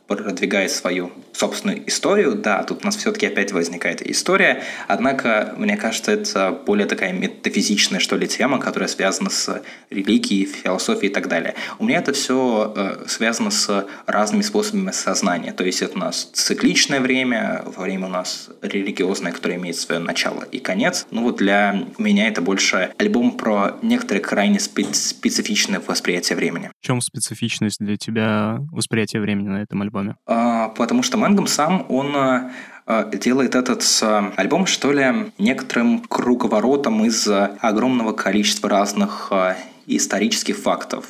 [0.07, 2.35] продвигает свою собственную историю.
[2.35, 7.99] Да, тут у нас все-таки опять возникает история, однако, мне кажется, это более такая метафизичная,
[7.99, 9.61] что ли, тема, которая связана с
[9.91, 11.55] религией, философией и так далее.
[11.81, 15.53] У меня это все э, связано с разными способами сознания.
[15.53, 20.01] То есть это у нас цикл цикличное время, время у нас религиозное, которое имеет свое
[20.01, 21.07] начало и конец.
[21.13, 26.73] Ну вот для меня это больше альбом про некоторые крайне специфичное восприятие времени.
[26.83, 30.17] В чем специфичность для тебя восприятия времени на этом альбоме?
[30.27, 32.51] А, потому что Мэнгом сам, он а,
[32.85, 37.29] а, делает этот а, альбом, что ли, некоторым круговоротом из
[37.61, 39.31] огромного количества разных
[39.87, 41.07] исторических фактов,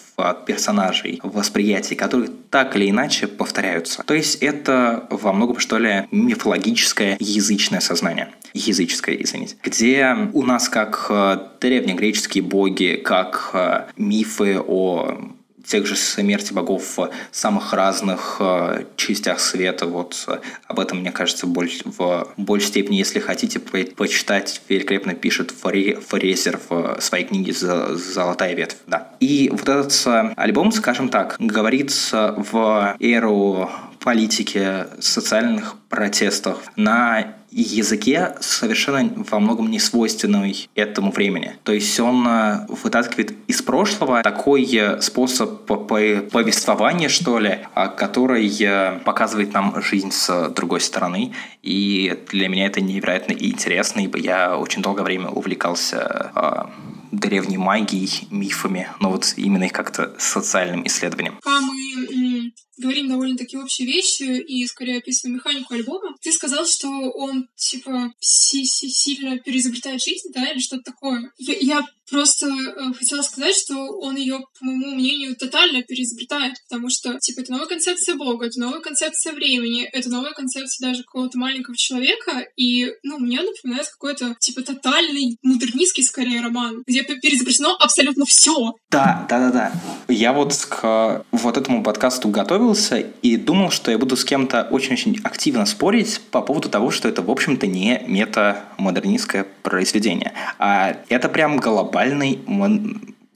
[0.47, 4.03] персонажей, восприятий, которые так или иначе повторяются.
[4.07, 8.29] То есть это во многом, что ли, мифологическое язычное сознание.
[8.55, 9.57] Языческое, извините.
[9.63, 15.19] Где у нас как э, древнегреческие боги, как э, мифы о
[15.67, 19.87] тех же смерти богов в самых разных э, частях света.
[19.87, 25.51] Вот э, об этом, мне кажется, в большей степени, если хотите по почитать, великолепно пишет
[25.51, 28.77] Фаре, Фрезер в своей книге «Золотая ветвь».
[28.87, 29.11] Да.
[29.21, 33.71] И вот этот э, альбом, скажем так, говорится в эру
[34.07, 41.57] политики, социальных протестах на языке совершенно во многом не свойственный этому времени.
[41.65, 48.49] То есть он э, вытаскивает из прошлого такой э, способ повествования, что ли, а, который
[48.61, 51.33] э, показывает нам жизнь с другой стороны.
[51.65, 56.71] И для меня это невероятно интересно, ибо я очень долгое время увлекался
[57.11, 61.41] древней магией, мифами, но вот именно их как-то социальным исследованием.
[61.45, 66.15] А мы говорим довольно-таки общие вещи и скорее описываем механику альбома.
[66.21, 71.33] Ты сказал, что он, типа, си -си сильно переизобретает жизнь, да, или что-то такое.
[71.39, 76.91] Я, я просто э, хотела сказать, что он ее, по моему мнению, тотально переизобретает, потому
[76.91, 81.39] что, типа, это новая концепция Бога, это новая концепция времени, это новая концепция даже какого-то
[81.39, 88.25] маленького человека, и, ну, мне напоминает какой-то, типа, тотальный модернистский, скорее, роман, где переизобретено абсолютно
[88.27, 88.75] все.
[88.91, 89.73] Да, да, да, да.
[90.09, 94.67] Я вот к вот этому подкасту готовил готовился и думал, что я буду с кем-то
[94.71, 100.33] очень-очень активно спорить по поводу того, что это, в общем-то, не метамодернистское произведение.
[100.59, 101.59] А это прям
[101.97, 102.41] глобальный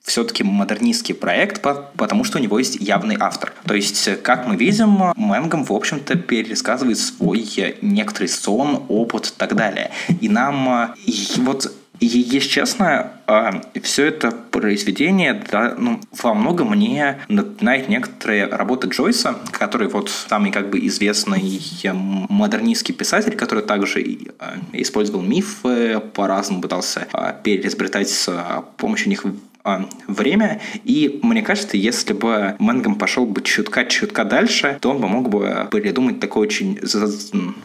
[0.03, 3.53] все-таки модернистский проект, потому что у него есть явный автор.
[3.65, 7.47] То есть, как мы видим, Мэнгом, в общем-то, пересказывает свой
[7.81, 9.91] некоторый сон, опыт и так далее.
[10.21, 16.71] И нам и вот и, если честно, а, все это произведение да, ну, во многом
[16.71, 21.61] мне напоминает некоторые работы Джойса, который вот самый как бы известный
[21.93, 24.03] модернистский писатель, который также
[24.39, 29.25] а, использовал мифы, по-разному пытался а, переизобретать с помощью них
[30.07, 30.61] время.
[30.85, 35.69] И мне кажется, если бы Мэнгом пошел бы чутка-чутка дальше, то он бы мог бы
[35.71, 36.79] придумать такой очень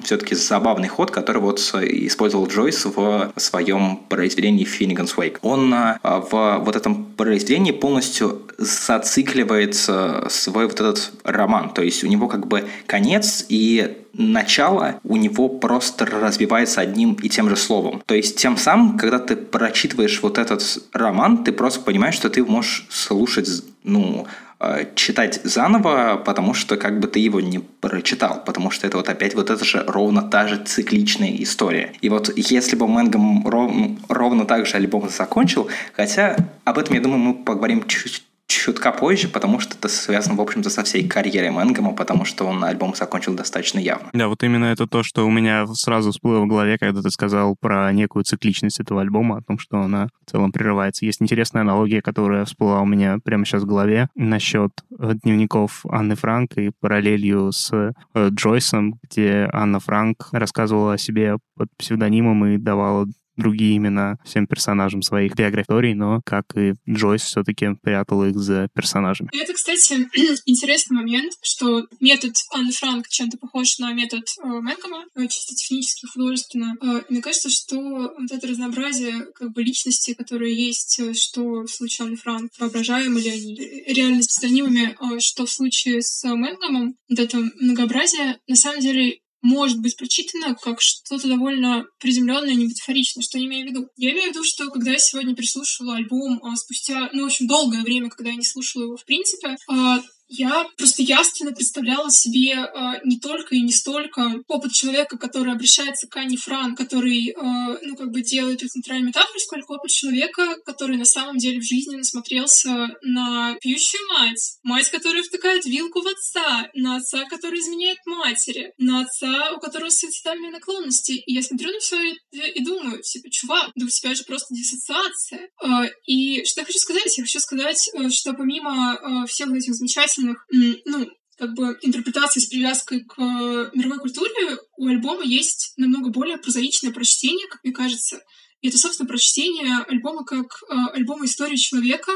[0.04, 5.38] все-таки забавный ход, который вот использовал Джойс в своем произведении Finnegan's Wake.
[5.42, 11.70] Он а, в вот этом произведении полностью зацикливает свой вот этот роман.
[11.72, 17.30] То есть у него как бы конец и начало у него просто развивается одним и
[17.30, 18.02] тем же словом.
[18.06, 22.44] То есть тем самым, когда ты прочитываешь вот этот роман, ты просто понимаешь, что ты
[22.44, 23.50] можешь слушать,
[23.84, 24.28] ну,
[24.60, 29.10] э, читать заново, потому что как бы ты его не прочитал, потому что это вот
[29.10, 31.94] опять вот это же ровно та же цикличная история.
[32.02, 33.72] И вот если бы Мэнгом ров,
[34.08, 39.28] ровно так же альбом закончил, хотя об этом, я думаю, мы поговорим чуть чутка позже,
[39.28, 43.34] потому что это связано, в общем-то, со всей карьерой Мэнгома, потому что он альбом закончил
[43.34, 44.10] достаточно явно.
[44.14, 47.56] Да, вот именно это то, что у меня сразу всплыло в голове, когда ты сказал
[47.60, 51.06] про некую цикличность этого альбома, о том, что она в целом прерывается.
[51.06, 56.16] Есть интересная аналогия, которая всплыла у меня прямо сейчас в голове насчет э, дневников Анны
[56.16, 62.58] Франк и параллелью с э, Джойсом, где Анна Франк рассказывала о себе под псевдонимом и
[62.58, 68.68] давала другие имена всем персонажам своих биографий, но, как и Джойс, все-таки прятал их за
[68.74, 69.30] персонажами.
[69.34, 70.08] Это, кстати,
[70.46, 76.08] интересный момент, что метод Анны Франк чем-то похож на метод э, Мэнкома, э, чисто технически,
[76.08, 76.76] художественно.
[76.82, 81.68] Э, мне кажется, что вот это разнообразие как бы личности, которые есть, э, что в
[81.68, 83.56] случае Анны Франк, воображаемы ли они,
[83.88, 89.80] реально псевдонимами, э, что в случае с Мэнкомом, вот это многообразие, на самом деле может
[89.80, 93.24] быть прочитано как что-то довольно приземленное, не метафоричное.
[93.24, 93.88] Что я имею в виду?
[93.96, 97.48] Я имею в виду, что когда я сегодня переслушивала альбом а, спустя, ну, в общем,
[97.48, 102.54] долгое время, когда я не слушала его в принципе, а, я просто ясно представляла себе
[102.54, 107.36] э, не только и не столько опыт человека, который обращается к Ани Фран, который, э,
[107.82, 111.64] ну, как бы делает эту центральную метафору, сколько опыт человека, который на самом деле в
[111.64, 118.00] жизни насмотрелся на пьющую мать, мать, которая втыкает вилку в отца, на отца, который изменяет
[118.06, 121.12] матери, на отца, у которого суицидальные наклонности.
[121.12, 124.56] И я смотрю на все и, и думаю, типа, чувак, да у тебя же просто
[124.56, 125.50] диссоциация.
[125.64, 127.16] Э, и что я хочу сказать?
[127.18, 130.46] Я хочу сказать, э, что помимо э, всех этих замечательных замечательных,
[130.86, 136.92] ну, как бы интерпретации с привязкой к мировой культуре, у альбома есть намного более прозаичное
[136.92, 138.22] прочтение, как мне кажется.
[138.62, 142.12] И это, собственно, прочтение альбома как э, альбома истории человека,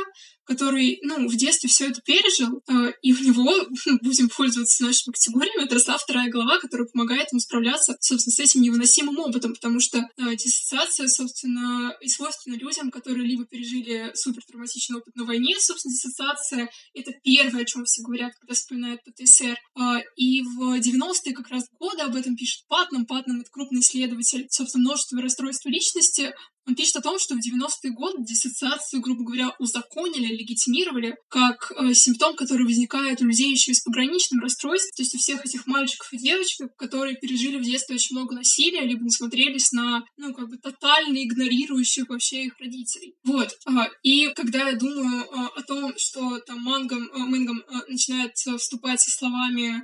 [0.50, 3.54] который, ну, в детстве все это пережил, э, и в него,
[3.86, 8.64] ну, будем пользоваться нашими категориями, отросла вторая голова, которая помогает ему справляться, собственно, с этим
[8.64, 15.16] невыносимым опытом, потому что э, диссоциация, собственно, и свойственна людям, которые либо пережили супертравматичный опыт
[15.16, 19.56] на войне, собственно, диссоциация— это первое, о чем все говорят, когда вспоминают ПТСР.
[19.80, 23.06] Э, и в 90-е как раз годы об этом пишет Патнам.
[23.06, 26.34] Патнам— это крупный исследователь, собственно, множество расстройств личности.
[26.70, 31.96] Он пишет о том, что в 90-е годы диссоциацию, грубо говоря, узаконили, легитимировали как э,
[31.96, 35.66] симптом, который возникает у людей еще и с пограничным расстройством, то есть у всех этих
[35.66, 40.48] мальчиков и девочек, которые пережили в детстве очень много насилия, либо насмотрелись на, ну, как
[40.48, 43.16] бы тотально игнорирующих вообще их родителей.
[43.24, 43.50] Вот.
[43.66, 48.36] А, и когда я думаю а, о том, что там мангам, а, мэнгам а, начинает
[48.36, 49.84] вступать со словами,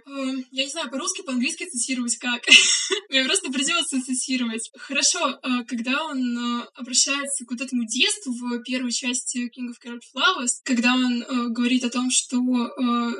[0.51, 2.43] я не знаю, по-русски, по-английски цитировать как?
[3.09, 4.69] Мне просто придется цитировать.
[4.77, 10.61] Хорошо, когда он обращается к вот этому детству в первой части King of Carrot Flowers,
[10.63, 13.11] когда он э, говорит о том, что э,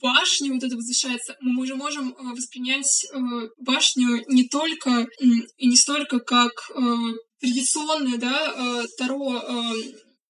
[0.00, 3.18] башня вот это возвышается, мы уже можем э, воспринять э,
[3.58, 5.06] башню не только э,
[5.56, 6.80] и не столько как э,
[7.40, 9.72] традиционное, да, э, Таро э,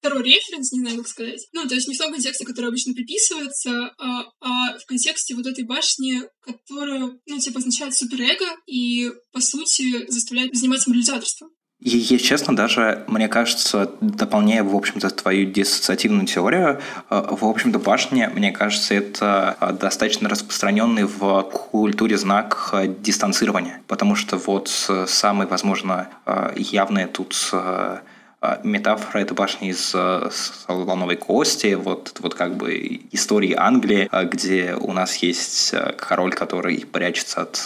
[0.07, 1.47] второй референс, не знаю, как сказать.
[1.53, 5.47] Ну, то есть не в том контексте, который обычно приписывается, а, а в контексте вот
[5.47, 11.51] этой башни, которая, ну, типа, означает суперэго и, по сути, заставляет заниматься морализаторством.
[11.81, 17.79] И, если честно, даже, мне кажется, дополняя, в общем-то, твою диссоциативную теорию, э, в общем-то,
[17.79, 24.69] башня, мне кажется, это э, достаточно распространенный в культуре знак э, дистанцирования, потому что вот
[25.07, 26.09] самый, возможно,
[26.57, 27.53] явный тут
[28.63, 34.75] метафора этой башни из э, слоновой кости, вот, вот как бы истории Англии, а, где
[34.75, 37.57] у нас есть король, который прячется от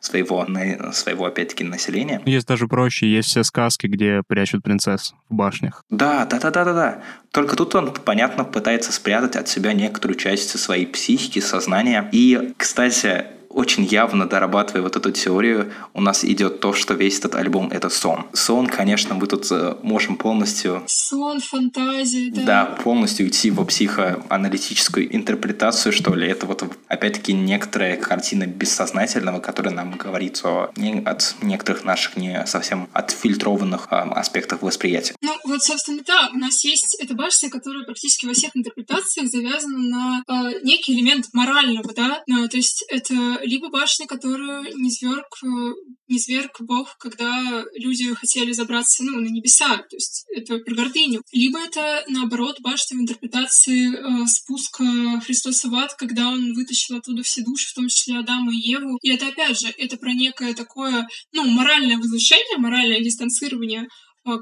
[0.00, 0.46] своего,
[0.92, 2.20] своего опять-таки, населения.
[2.24, 5.82] Есть даже проще, есть все сказки, где прячут принцесс в башнях.
[5.90, 7.02] Да, да, да, да, да, да.
[7.30, 12.08] Только тут он, понятно, пытается спрятать от себя некоторую часть своей психики, сознания.
[12.12, 17.36] И, кстати, очень явно дорабатывая вот эту теорию, у нас идет то, что весь этот
[17.36, 18.26] альбом— это сон.
[18.32, 20.82] Сон, конечно, мы тут э, можем полностью...
[20.86, 22.42] Сон, фантазия, да.
[22.42, 26.28] Да, полностью идти в психоаналитическую интерпретацию, что ли.
[26.28, 32.44] Это вот, опять-таки, некоторая картина бессознательного, которая нам говорит о, не, от некоторых наших не
[32.46, 35.14] совсем отфильтрованных э, аспектах восприятия.
[35.20, 39.78] Ну, вот, собственно, да, у нас есть эта башня, которая практически во всех интерпретациях завязана
[39.78, 45.26] на э, некий элемент морального, да, ну, то есть это либо башня, которую не зверг,
[45.42, 45.46] э,
[46.08, 51.22] не зверг Бог, когда люди хотели забраться ну, на небеса, то есть это про гордыню.
[51.32, 54.84] Либо это, наоборот, башня в интерпретации э, спуска
[55.24, 58.98] Христоса в ад, когда он вытащил оттуда все души, в том числе Адама и Еву.
[59.02, 63.88] И это, опять же, это про некое такое, ну, моральное возвышение, моральное дистанцирование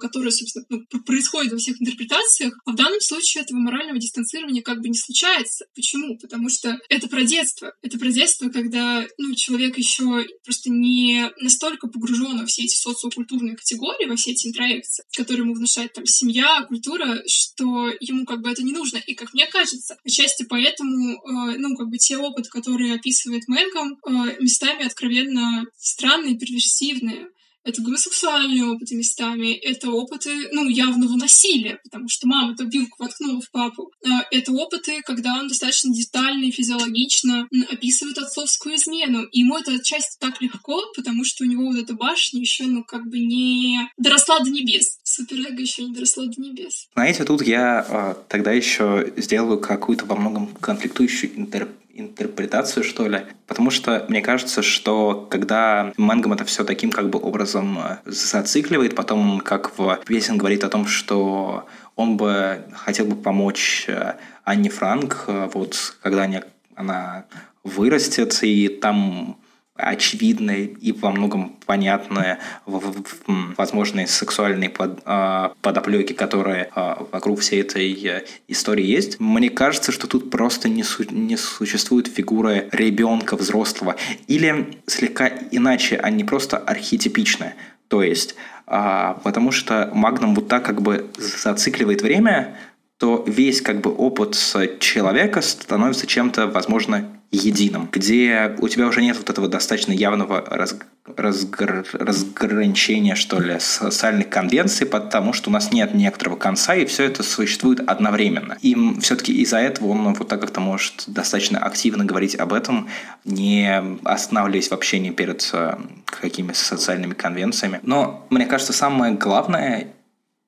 [0.00, 4.80] которое, собственно, ну, происходит во всех интерпретациях, а в данном случае этого морального дистанцирования как
[4.80, 5.66] бы не случается.
[5.74, 6.16] Почему?
[6.18, 7.72] Потому что это про детство.
[7.82, 13.56] Это про детство, когда ну, человек еще просто не настолько погружен во все эти социокультурные
[13.56, 18.50] категории, во все эти интроекции, которые ему внушает там семья, культура, что ему как бы
[18.50, 18.98] это не нужно.
[18.98, 23.98] И, как мне кажется, отчасти поэтому, э, ну, как бы те опыты, которые описывает Мэнком,
[24.06, 27.28] э, местами откровенно странные, перверсивные
[27.64, 33.40] это гомосексуальные опыты местами, это опыты, ну, явного насилия, потому что мама эту вилку воткнула
[33.40, 33.90] в папу.
[34.04, 39.24] А, это опыты, когда он достаточно детально и физиологично описывает отцовскую измену.
[39.24, 42.84] И ему это отчасти так легко, потому что у него вот эта башня еще, ну,
[42.84, 44.98] как бы не доросла до небес.
[45.02, 46.88] Суперэго еще не доросла до небес.
[46.94, 53.20] Знаете, тут я э, тогда еще сделаю какую-то во многом конфликтующую интерпретацию интерпретацию, что ли.
[53.46, 58.94] Потому что мне кажется, что когда Мэнгом это все таким как бы образом э, зацикливает,
[58.94, 64.70] потом как в песен говорит о том, что он бы хотел бы помочь э, Анне
[64.70, 66.40] Франк, э, вот когда они,
[66.74, 67.26] она
[67.62, 69.36] вырастет, и там
[69.74, 77.92] очевидные и во многом понятные возможные сексуальные под, а, подоплеки, которые а, вокруг всей этой
[77.92, 79.18] э, истории есть.
[79.18, 83.96] Мне кажется, что тут просто не, су не существует фигуры ребенка взрослого.
[84.26, 87.54] Или слегка иначе, а не просто архетипичная.
[87.88, 88.34] То есть,
[88.66, 92.56] а, потому что Магнум вот так как бы зацикливает время,
[92.98, 94.36] то весь как бы опыт
[94.78, 100.76] человека становится чем-то, возможно, единым, где у тебя уже нет вот этого достаточно явного раз,
[101.06, 107.04] разгр, разграничения, что ли, социальных конвенций, потому что у нас нет некоторого конца, и все
[107.04, 108.58] это существует одновременно.
[108.60, 112.88] И все-таки из-за этого он вот так как-то может достаточно активно говорить об этом,
[113.24, 117.80] не останавливаясь в общении перед э, какими-то социальными конвенциями.
[117.82, 119.88] Но мне кажется, самое главное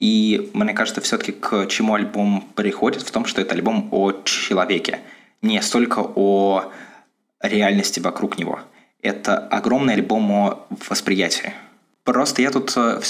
[0.00, 5.00] и мне кажется, все-таки к чему альбом приходит, в том, что это альбом о человеке,
[5.44, 6.72] не столько о
[7.40, 8.60] реальности вокруг него.
[9.02, 11.52] Это огромный альбом о восприятии.
[12.04, 13.00] Просто я тут все,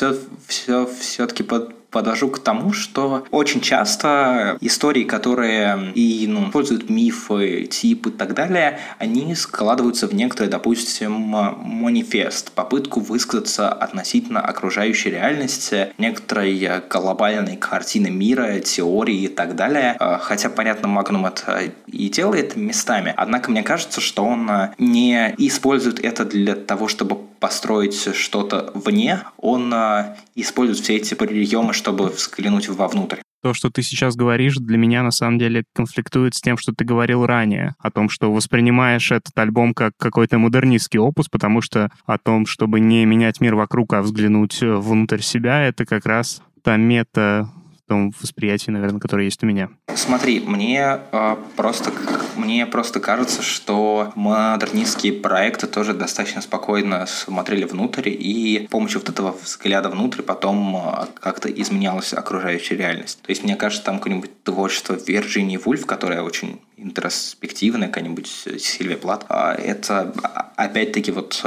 [0.47, 7.67] все, все-таки под, подвожу к тому, что очень часто истории, которые и ну, используют мифы,
[7.71, 15.93] типы и так далее, они складываются в некоторый, допустим, манифест, попытку высказаться относительно окружающей реальности,
[15.97, 19.95] некоторой глобальной картины мира, теории и так далее.
[20.01, 23.15] А, хотя, понятно, Магнум это и делает местами.
[23.17, 29.71] Однако мне кажется, что он не использует это для того, чтобы построить что-то вне, он
[29.75, 33.19] а, использует все эти приемы, чтобы взглянуть вовнутрь.
[33.43, 36.87] То, что ты сейчас говоришь, для меня на самом деле конфликтует с тем, что ты
[36.87, 42.17] говорил ранее, о том, что воспринимаешь этот альбом как какой-то модернистский опус, потому что о
[42.17, 47.51] том, чтобы не менять мир вокруг, а взглянуть внутрь себя, это как раз та мета
[47.89, 49.71] том восприятии, наверное, которое есть у меня.
[49.95, 51.93] Смотри, мне э, просто
[52.37, 59.09] мне просто кажется, что модернистские проекты тоже достаточно спокойно смотрели внутрь, и с помощью вот
[59.09, 63.21] этого взгляда внутрь потом э, как-то изменялась окружающая реальность.
[63.23, 68.27] То есть, мне кажется, там какое-нибудь творчество Вирджинии Вульф, которое очень интроспективная, какая-нибудь
[68.59, 69.27] Сильвия Плат.
[69.29, 70.13] А, это,
[70.57, 71.45] опять-таки, вот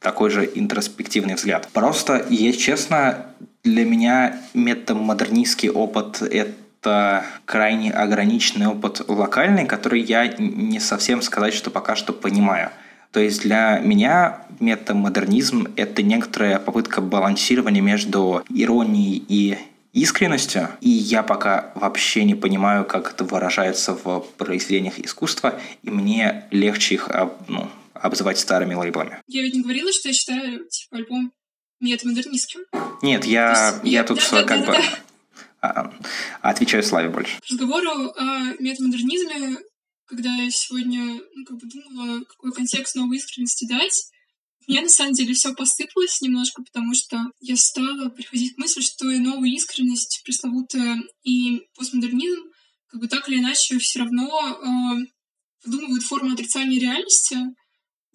[0.00, 1.68] такой же интроспективный взгляд.
[1.72, 3.26] Просто, если честно,
[3.68, 11.70] для меня метамодернистский опыт— это крайне ограниченный опыт локальный, который я не совсем сказать, что
[11.70, 12.70] пока что понимаю.
[13.12, 19.58] То есть для меня метамодернизм— это некоторая попытка балансирования между иронией и
[19.92, 26.44] искренностью, и я пока вообще не понимаю, как это выражается в произведениях искусства, и мне
[26.50, 27.10] легче их
[27.48, 29.18] ну, обзывать старыми лейблами.
[29.26, 31.32] Я ведь не говорила, что я считаю типа, альбом
[31.80, 32.60] метамодернистским.
[33.02, 35.92] Нет, я, есть, я, я тут да, как да, бы да, да.
[36.42, 37.38] отвечаю Славе больше.
[37.40, 39.58] К разговору о метамодернизме,
[40.06, 44.10] когда я сегодня ну, как бы думала, какой контекст новой искренности дать,
[44.68, 49.10] мне на самом деле все посыпалось немножко, потому что я стала приходить к мысли, что
[49.10, 52.42] и новая искренность, пресловутая, и постмодернизм,
[52.88, 55.06] как бы так или иначе, все равно э,
[55.64, 57.36] выдумывают форму отрицания реальности,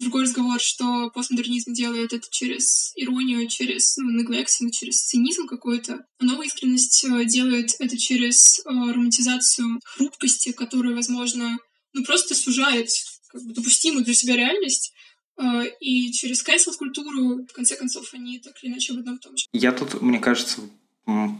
[0.04, 6.04] Другой разговор, что постмодернизм делает это через иронию, через ну, неглексию, через цинизм какой-то.
[6.18, 11.56] А новая искренность э, делает это через э, романтизацию хрупкости, которая, возможно,
[11.94, 12.88] ну просто сужает
[13.28, 14.92] как бы, допустимую для себя реальность.
[15.38, 19.34] Э, и через cancel-культуру, в конце концов, они так или иначе в одном и том
[19.38, 19.46] же.
[19.54, 20.60] Я тут, мне кажется,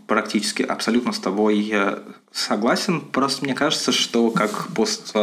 [0.06, 1.70] практически абсолютно с тобой
[2.32, 3.02] согласен.
[3.02, 5.14] Просто мне кажется, что как пост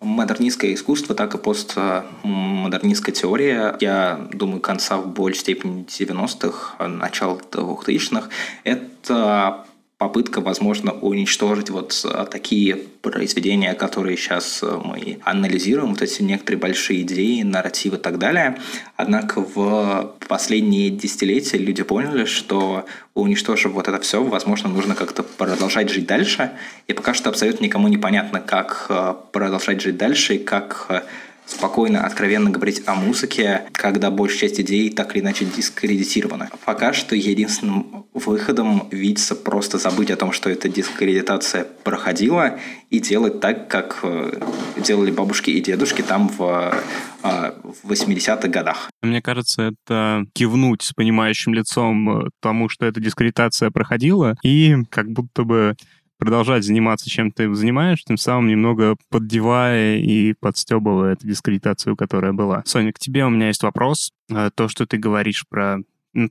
[0.00, 8.28] модернистское искусство, так и постмодернистская теория, я думаю, конца в большей степени 90-х, начала 2000-х,
[8.64, 9.66] это
[10.00, 16.58] попытка, возможно, уничтожить вот а, такие произведения, которые сейчас э, мы анализируем, вот эти некоторые
[16.58, 18.56] большие идеи, нарративы и так далее.
[18.96, 25.90] Однако в последние десятилетия люди поняли, что уничтожив вот это все, возможно, нужно как-то продолжать
[25.90, 26.52] жить дальше.
[26.88, 31.02] И пока что абсолютно никому не понятно, как э, продолжать жить дальше и как э,
[31.50, 36.48] спокойно, откровенно говорить о музыке, когда большая часть идей так или иначе дискредитирована.
[36.64, 42.58] Пока что единственным выходом видится просто забыть о том, что эта дискредитация проходила,
[42.90, 44.32] и делать так, как э,
[44.76, 46.74] делали бабушки и дедушки там в,
[47.22, 48.90] э, в 80-х годах.
[49.02, 55.08] Мне кажется, это кивнуть с понимающим лицом э, тому, что эта дискредитация проходила, и как
[55.08, 55.76] будто бы
[56.20, 62.62] продолжать заниматься чем ты занимаешь, тем самым немного поддевая и подстебывая эту дискредитацию, которая была.
[62.66, 64.12] Соня, к тебе у меня есть вопрос.
[64.30, 65.78] Э, то, что ты говоришь про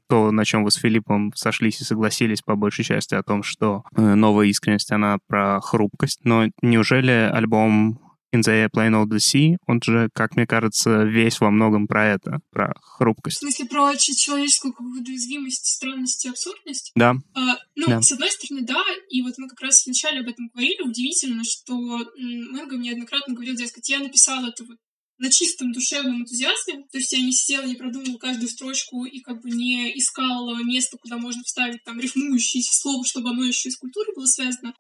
[0.07, 3.83] то, на чем вы с Филиппом сошлись и согласились по большей части о том, что
[3.95, 6.19] э, новая искренность, она про хрупкость.
[6.23, 7.99] Но неужели альбом
[8.31, 12.13] In the Airplane of the Sea, он же, как мне кажется, весь во многом про
[12.13, 13.37] это, про хрупкость.
[13.37, 16.91] В смысле, про человеческую какую-то уязвимость, странность и абсурдность?
[16.95, 17.15] Да.
[17.33, 18.01] А, ну, да.
[18.01, 21.73] с одной стороны, да, и вот мы как раз вначале об этом говорили, удивительно, что
[21.73, 24.77] Мэнго неоднократно говорил, дескать, я написал это вот
[25.19, 29.41] на чистом душевном энтузиазме, то есть я не сидела, не продумывала каждую строчку и как
[29.41, 33.77] бы не искала место, куда можно вставить там рифмующееся слово, чтобы оно еще и с
[33.77, 34.73] культурой было связано.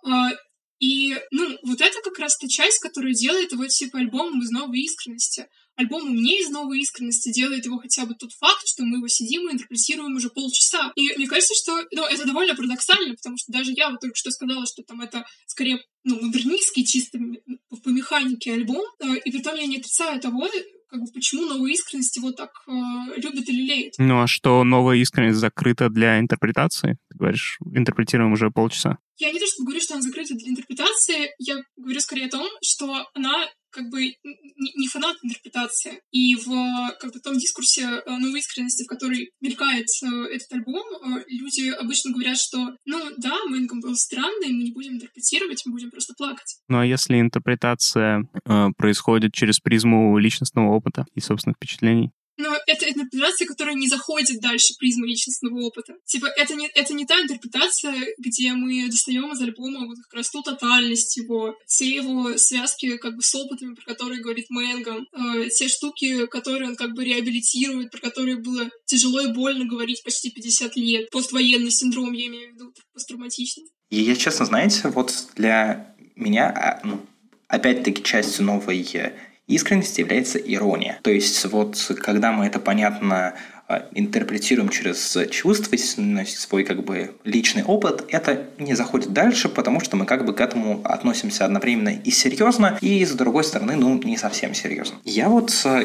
[0.79, 4.79] И, ну, вот это как раз та часть, которая делает его, типа, альбомом из новой
[4.79, 5.47] искренности.
[5.75, 9.47] Альбомом не из новой искренности делает его хотя бы тот факт, что мы его сидим
[9.47, 10.91] и интерпретируем уже полчаса.
[10.95, 14.31] И мне кажется, что ну, это довольно парадоксально, потому что даже я вот только что
[14.31, 17.17] сказала, что там это скорее ну, модернистский чисто
[17.83, 20.49] по механике альбом, э, и при том я не отрицаю того,
[20.89, 22.71] как бы почему новая искренность его так э,
[23.17, 23.93] любит и лелеет.
[23.97, 26.97] Ну а что новая искренность закрыта для интерпретации?
[27.09, 28.97] Ты говоришь, интерпретируем уже полчаса.
[29.19, 32.47] Я не то, что говорю, что она закрыта для интерпретации, я говорю скорее о том,
[32.63, 34.13] что она как бы
[34.55, 36.01] не фанат интерпретации.
[36.11, 36.49] И в
[36.99, 41.69] как бы, том дискурсе э, новой искренности, в которой мелькает э, этот альбом, э, люди
[41.69, 46.13] обычно говорят, что, ну да, Мэнгом был странный, мы не будем интерпретировать, мы будем просто
[46.17, 46.57] плакать.
[46.67, 52.11] Ну а если интерпретация э, происходит через призму личностного опыта и собственных впечатлений?
[52.39, 55.93] Но это интерпретация, которая не заходит дальше призмы личностного опыта.
[56.05, 60.29] Типа, это не, это не та интерпретация, где мы достаем из альбома вот как раз
[60.29, 65.49] ту тотальность его, все его связки как бы с опытами, про которые говорит Мэнгом, э,
[65.49, 70.31] те штуки, которые он как бы реабилитирует, про которые было тяжело и больно говорить почти
[70.31, 71.09] 50 лет.
[71.11, 73.65] Поствоенный синдром, я имею в виду, посттравматичный.
[73.89, 77.05] И я, честно, знаете, вот для меня, а, ну,
[77.47, 78.77] опять-таки, частью новой
[79.49, 80.99] искренности является ирония.
[81.03, 83.33] То есть вот когда мы это понятно
[83.67, 89.97] а, интерпретируем через чувственность, свой как бы личный опыт, это не заходит дальше, потому что
[89.97, 94.17] мы как бы к этому относимся одновременно и серьезно, и с другой стороны, ну, не
[94.17, 94.97] совсем серьезно.
[95.03, 95.83] Я вот а,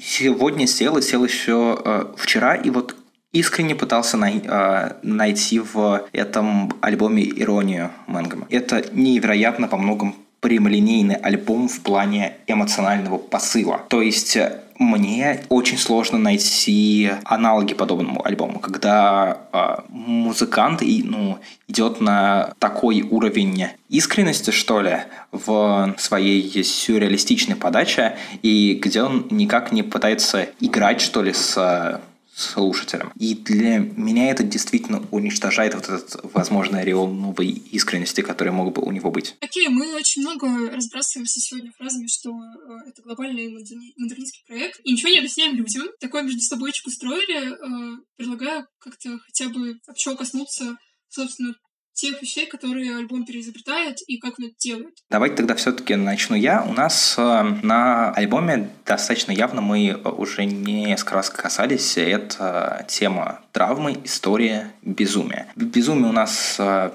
[0.00, 2.96] сегодня сел и сел еще э, вчера, и вот
[3.32, 8.46] искренне пытался най- э, найти в этом альбоме иронию Мэнгома.
[8.50, 10.14] Это невероятно по многом
[10.46, 13.80] прямолинейный альбом в плане эмоционального посыла.
[13.88, 21.38] То есть э, мне очень сложно найти аналоги подобному альбому, когда э, музыкант и, ну,
[21.66, 24.98] идет на такой уровень искренности, что ли,
[25.32, 32.00] в своей сюрреалистичной подаче, и где он никак не пытается играть, что ли, с
[32.36, 33.12] слушателям.
[33.16, 38.82] И для меня это действительно уничтожает вот этот возможный ореол новой искренности, который мог бы
[38.82, 39.36] у него быть.
[39.40, 44.80] Окей, okay, мы очень много разбрасываемся сегодня фразами, что э, это глобальный модерни- модернистский проект,
[44.84, 45.88] и ничего не объясняем людям.
[45.98, 47.52] Такой между собойчик устроили.
[47.52, 50.76] Э, предлагаю как-то хотя бы вообще коснуться
[51.08, 51.54] собственно,
[51.96, 54.94] тех вещей, которые альбом переизобретает и как он это делает.
[55.10, 56.62] Давайте тогда все-таки начну я.
[56.62, 61.96] У нас э, на альбоме достаточно явно мы уже несколько раз касались.
[61.96, 65.48] Это тема травмы, история, безумия.
[65.56, 66.90] Безумие у нас э,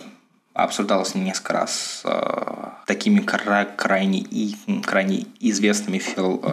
[0.53, 6.45] обсуждалось несколько раз э, такими кра- крайне, и, крайне известными фил,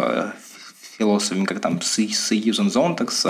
[0.97, 3.27] философами, как там Сьюзен Зонтекс,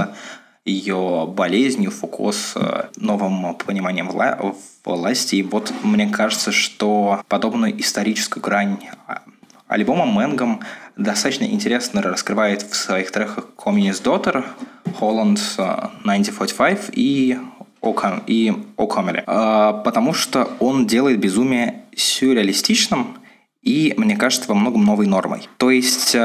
[0.68, 2.54] ее болезнью, фокус,
[2.96, 4.54] новым пониманием вла-
[4.84, 5.36] власти.
[5.36, 9.22] И вот мне кажется, что подобную историческую грань а,
[9.66, 10.60] альбома Мэнгом
[10.96, 14.44] достаточно интересно раскрывает в своих треках Communist Daughter,
[15.00, 17.38] Holland 1945 и
[17.80, 19.22] Окам и Окамере.
[19.22, 23.18] Потому что он делает безумие сюрреалистичным
[23.62, 25.48] и, мне кажется, во многом новой нормой.
[25.58, 26.16] То есть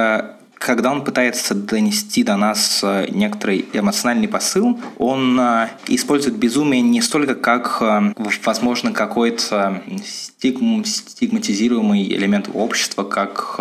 [0.64, 7.02] когда он пытается донести до нас э, некоторый эмоциональный посыл, он э, использует безумие не
[7.02, 13.60] столько как, э, возможно, какой-то стигм, стигматизируемый элемент общества, как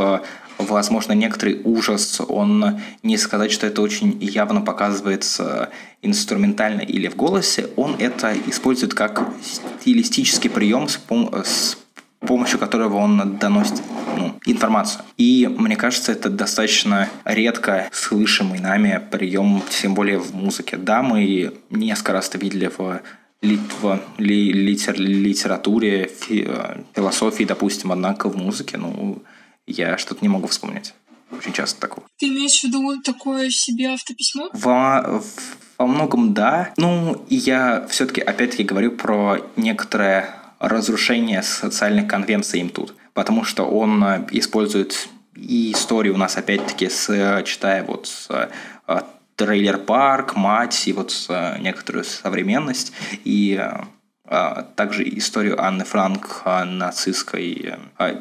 [0.59, 5.71] возможно, некоторый ужас, он не сказать, что это очень явно показывается
[6.03, 9.29] инструментально или в голосе, он это использует как
[9.81, 11.01] стилистический прием, с,
[11.45, 11.79] с
[12.27, 13.83] помощью которого он доносит
[14.17, 15.03] ну, информацию.
[15.17, 20.77] И мне кажется, это достаточно редко слышимый нами прием, тем более в музыке.
[20.77, 23.03] Да, мы несколько раз это видели в
[23.43, 26.49] в литер, литературе, фи,
[26.95, 29.21] философии, допустим, однако в музыке, ну,
[29.67, 30.95] я что-то не могу вспомнить.
[31.37, 32.07] Очень часто такого.
[32.19, 34.51] Ты имеешь в виду такое себе автописьмо?
[34.53, 35.23] Во,
[35.79, 36.73] во многом да.
[36.77, 42.95] Ну, я все-таки опять-таки говорю про некоторое разрушение социальных конвенций им тут.
[43.15, 48.29] Потому что он э, использует и историю у нас опять-таки, с, читая вот с
[48.87, 49.01] э,
[49.37, 51.13] трейлер парк, мать и вот
[51.59, 52.93] некоторую современность.
[53.25, 53.61] И
[54.25, 57.75] а, также историю Анны Франк нацистской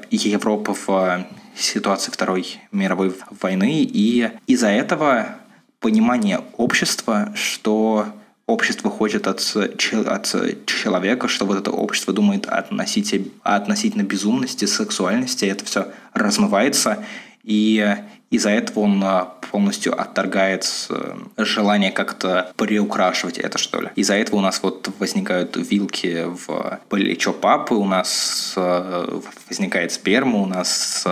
[0.09, 1.25] Европы в
[1.55, 3.83] ситуации Второй мировой войны.
[3.83, 5.35] И из-за этого
[5.79, 8.07] понимание общества, что
[8.51, 15.65] общество хочет от, от человека, что вот это общество думает относительно, относительно безумности, сексуальности, это
[15.65, 17.03] все размывается,
[17.43, 17.95] и
[18.31, 19.03] из-за этого он
[19.51, 20.89] полностью отторгает
[21.37, 23.89] желание как-то приукрашивать это, что ли.
[23.95, 30.45] Из-за этого у нас вот возникают вилки в плечо папы, у нас возникает сперма, у
[30.45, 31.05] нас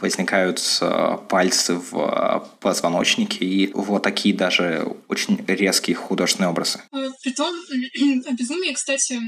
[0.00, 0.82] возникают
[1.28, 6.80] пальцы в позвоночнике, и вот такие даже очень резкие художественные образы.
[7.22, 7.54] Притом,
[8.26, 9.20] о безумии, кстати,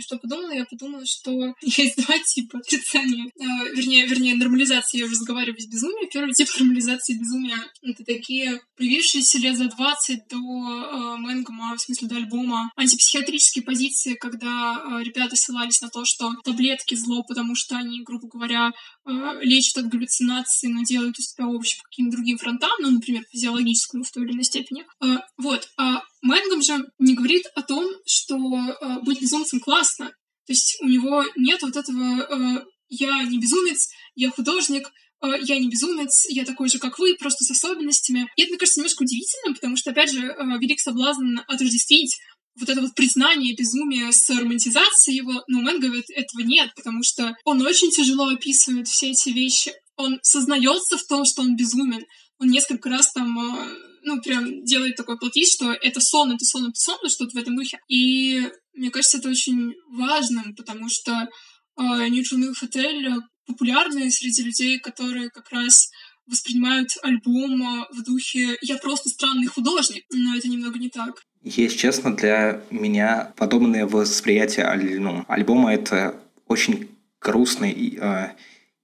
[0.00, 0.52] что подумала?
[0.52, 5.66] Я подумала, что есть два типа отрицания, э, вернее, вернее, нормализации, я уже разговариваю без
[5.66, 6.08] безумия.
[6.20, 12.08] Первый тип нормализации безумия— это такие привившиеся лет за 20 до э, Мэнгома, в смысле
[12.08, 17.78] до альбома, антипсихиатрические позиции, когда э, ребята ссылались на то, что таблетки зло, потому что
[17.78, 18.70] они, грубо говоря,
[19.06, 19.10] э,
[19.40, 24.04] лечат от галлюцинации, но делают из тебя овощи по каким-то другим фронтам, ну, например, физиологическому
[24.04, 24.84] в той или иной степени.
[25.02, 25.70] Э, вот.
[25.78, 30.08] А Мэнгом же не говорит о том, что э, быть безумцем классно.
[30.08, 34.92] То есть у него нет вот этого э, «я не безумец, я художник»,
[35.22, 38.28] я не безумец, я такой же, как вы, просто с особенностями.
[38.36, 42.18] И это, мне кажется, немножко удивительным, потому что, опять же, э, велик соблазн отождествить
[42.58, 47.34] вот это вот признание безумия с романтизацией его, но Мэн говорит, этого нет, потому что
[47.44, 49.72] он очень тяжело описывает все эти вещи.
[49.96, 52.04] Он сознается в том, что он безумен.
[52.38, 56.64] Он несколько раз там э, ну, прям делает такой платить, что это сон, это сон,
[56.70, 57.78] это сон, что-то в этом духе.
[57.88, 65.30] И мне кажется, это очень важным, потому что э, Milk Hotel популярны среди людей, которые
[65.30, 65.90] как раз
[66.26, 71.22] воспринимают альбом э, в духе «я просто странный художник», но это немного не так.
[71.42, 76.14] Если честно, для меня подобное восприятие аль- ну, альбома— это
[76.46, 76.88] очень
[77.20, 78.28] грустный э,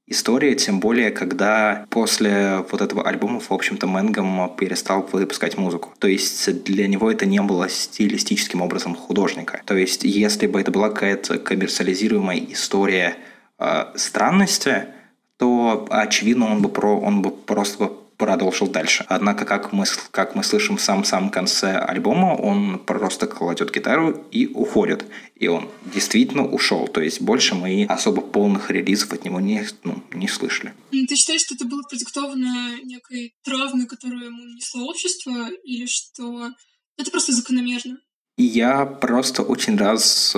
[0.07, 5.95] история, тем более, когда после вот этого альбома, в общем-то, Мэнгом перестал выпускать музыку.
[5.99, 9.63] То есть для него это не было стилистическим образом художника.
[9.67, 13.17] То есть если бы это была какая-то коммерциализируемая история
[13.95, 14.87] странности,
[15.39, 19.05] то очевидно он бы про он бы просто продолжил дальше.
[19.09, 24.47] Однако, как мы, как мы слышим в самом-самом конце альбома, он просто кладет гитару и
[24.47, 25.05] уходит.
[25.35, 26.89] И он действительно ушел.
[26.89, 30.73] То есть больше мы особо полных релизов от него не, ну, не слышали.
[30.91, 36.51] Ты считаешь, что это было продиктовано некой травмой, которую ему нанесло общество, или что
[36.99, 37.99] это просто закономерно?
[38.39, 40.37] Я просто очень раз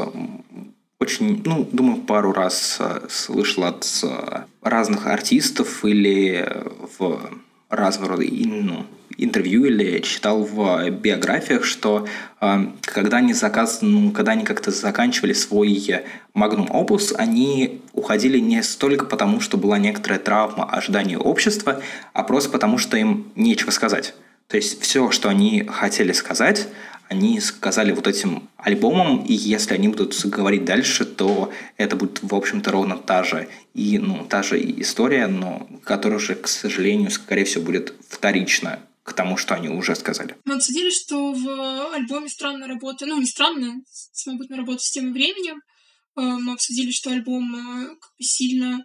[1.00, 6.64] очень, ну, думаю, пару раз э, слышал от э, разных артистов или
[6.98, 7.30] в
[7.68, 8.84] разного рода ну,
[9.16, 12.08] интервью или читал в биографиях, что
[12.40, 16.02] э, когда они заказ, ну, когда они как-то заканчивали свой
[16.34, 21.80] магнум опус, они уходили не столько потому, что была некоторая травма ожидания общества,
[22.12, 24.14] а просто потому, что им нечего сказать.
[24.48, 26.68] То есть все, что они хотели сказать,
[27.08, 32.34] они сказали вот этим альбомом, и если они будут говорить дальше, то это будет, в
[32.34, 37.44] общем-то, ровно та же, и, ну, та же история, но которая уже, к сожалению, скорее
[37.44, 40.36] всего, будет вторична к тому, что они уже сказали.
[40.44, 45.62] Мы обсудили, что в альбоме странная работа, ну, не странная, самобытная работа с тем временем.
[46.16, 48.84] Э, мы обсудили, что альбом э, сильно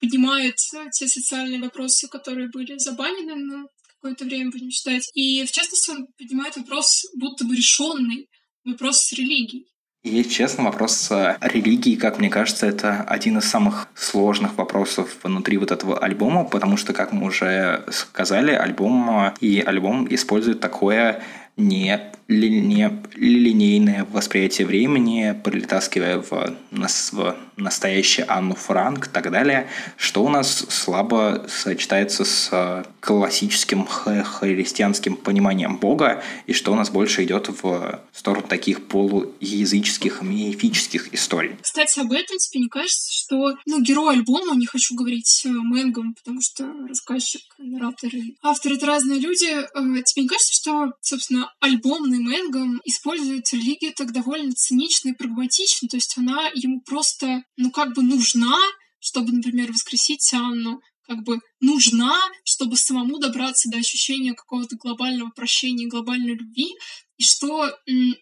[0.00, 0.56] поднимает
[0.90, 3.68] те социальные вопросы, которые были забанены, но
[4.02, 5.08] какое-то время будем считать.
[5.14, 8.28] И, в частности, он поднимает вопрос будто бы решенный,
[8.64, 9.66] вопрос с религией.
[10.02, 15.70] И, честно, вопрос религии, как мне кажется, это один из самых сложных вопросов внутри вот
[15.70, 21.22] этого альбома, потому что, как мы уже сказали, альбом и альбом использует такое
[21.56, 30.28] не линейное восприятие времени, притаскивая в, в настоящее Анну Франк и так далее, что у
[30.28, 38.00] нас слабо сочетается с классическим христианским пониманием Бога, и что у нас больше идет в
[38.12, 41.56] сторону таких полуязыческих, мифических историй.
[41.60, 46.14] Кстати, об этом тебе не кажется, что ну, герой альбома, не хочу говорить э, Мэнгом,
[46.14, 49.46] потому что рассказчик, нарратор и автор— это разные люди.
[49.46, 55.88] Э, тебе не кажется, что, собственно, альбомный Мэнгом использует религию так довольно цинично и прагматично,
[55.88, 58.58] то есть она ему просто, ну, как бы нужна,
[58.98, 65.88] чтобы, например, воскресить Анну, как бы нужна, чтобы самому добраться до ощущения какого-то глобального прощения,
[65.88, 66.74] глобальной любви,
[67.18, 67.70] и что,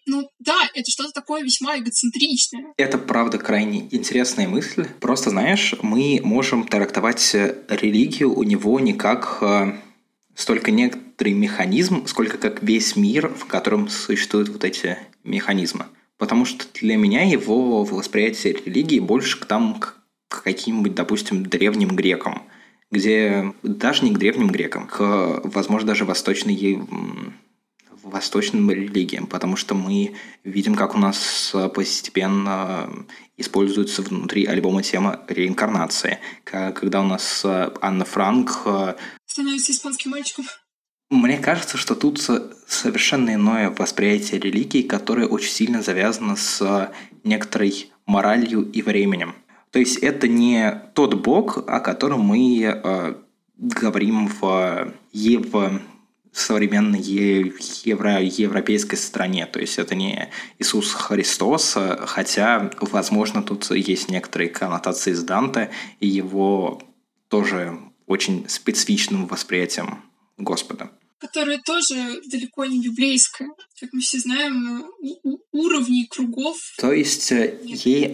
[0.05, 2.73] ну да, это что-то такое весьма эгоцентричное.
[2.77, 4.85] Это, правда, крайне интересная мысль.
[4.99, 9.73] Просто, знаешь, мы можем трактовать религию у него не как э,
[10.41, 15.85] столько некоторый механизм, сколько как весь мир, в котором существуют вот эти механизмы.
[16.17, 19.97] Потому что для меня его восприятие религии больше к там к
[20.43, 22.43] каким-нибудь, допустим, древним грекам,
[22.89, 26.81] где даже не к древним грекам, к, возможно, даже восточной
[28.03, 32.89] восточным религиям, потому что мы видим, как у нас постепенно
[33.41, 36.19] используется внутри альбома тема реинкарнации.
[36.43, 38.59] Когда у нас Анна Франк...
[39.25, 40.45] Становится испанским мальчиком.
[41.09, 42.21] Мне кажется, что тут
[42.67, 46.89] совершенно иное восприятие религии, которое очень сильно завязано с
[47.25, 49.35] некоторой моралью и временем.
[49.71, 53.15] То есть это не тот Бог, о котором мы э,
[53.57, 55.81] говорим в, в
[56.31, 59.45] современной евро, европейской стране.
[59.45, 60.29] То есть это не
[60.59, 66.81] Иисус Христос, хотя, возможно, тут есть некоторые коннотации с Данте и его
[67.27, 67.77] тоже
[68.07, 70.03] очень специфичным восприятием
[70.37, 73.49] Господа которая тоже далеко не библейская.
[73.79, 74.85] Как мы все знаем,
[75.51, 76.57] уровней кругов.
[76.79, 78.13] То есть э, ей,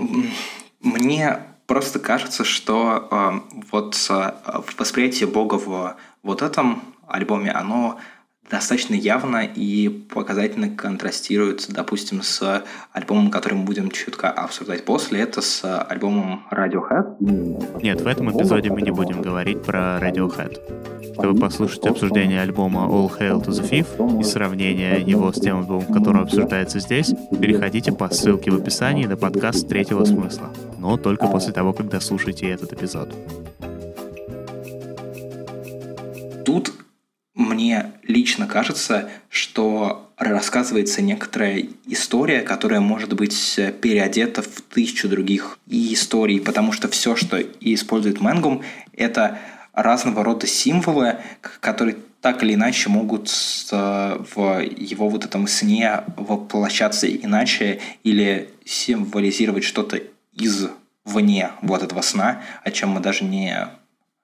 [0.82, 4.32] мне просто кажется, что э, вот э,
[4.78, 8.00] восприятие Бога в вот этом альбоме, оно
[8.50, 15.42] достаточно явно и показательно контрастирует, допустим, с альбомом, который мы будем чутка обсуждать после, это
[15.42, 17.82] с альбомом Radiohead.
[17.82, 21.14] Нет, в этом эпизоде мы не будем говорить про Radiohead.
[21.14, 25.92] Чтобы послушать обсуждение альбома All Hail to the Fifth и сравнение его с тем альбомом,
[25.92, 30.54] который обсуждается здесь, переходите по ссылке в описании на подкаст третьего смысла.
[30.78, 33.14] Но только после того, как дослушаете этот эпизод.
[36.46, 36.72] Тут
[37.38, 46.42] мне лично кажется, что рассказывается некоторая история, которая может быть переодета в тысячу других историй,
[46.42, 48.64] потому что все, что использует Мэнгум,
[48.94, 49.38] это
[49.74, 51.18] разного рода символы,
[51.60, 53.30] которые так или иначе могут
[53.70, 60.02] в его вот этом сне воплощаться иначе или символизировать что-то
[60.34, 63.68] извне вот этого сна, о чем мы даже не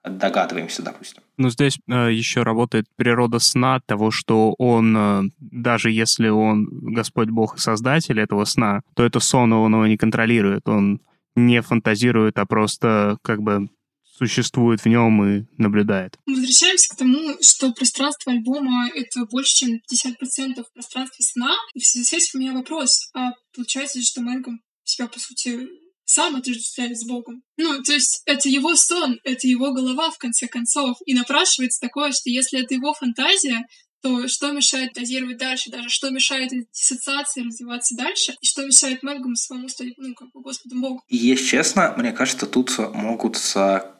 [0.03, 1.23] догадываемся, допустим.
[1.37, 7.29] Ну, здесь э, еще работает природа сна, того, что он, э, даже если он Господь
[7.29, 11.01] Бог и Создатель этого сна, то это сон он его не контролирует, он
[11.35, 13.69] не фантазирует, а просто как бы
[14.17, 16.17] существует в нем и наблюдает.
[16.25, 21.55] Мы возвращаемся к тому, что пространство альбома— это больше, чем 50% пространства сна.
[21.73, 23.09] И в связи с этим у меня вопрос.
[23.15, 25.67] А получается, что Мэнком себя, по сути,
[26.05, 27.43] сам отождествляет с Богом.
[27.57, 30.97] Ну, то есть это его сон, это его голова, в конце концов.
[31.05, 33.65] И напрашивается такое, что если это его фантазия,
[34.01, 39.35] то что мешает фантазировать дальше, даже что мешает диссоциации развиваться дальше, и что мешает Мэггам
[39.35, 41.01] самому стать, ну, как бы, Господом Богом.
[41.07, 43.37] И, если честно, мне кажется, тут могут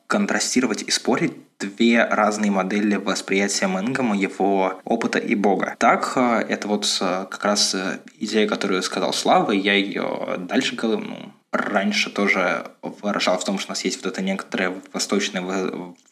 [0.08, 5.76] контрастировать и спорить две разные модели восприятия Мэнгама, его опыта и Бога.
[5.80, 10.78] Так, э, это вот э, как раз э, идея, которую сказал Слава, я ее дальше
[10.82, 15.44] ну, раньше тоже выражал в том, что у нас есть вот это некоторое восточное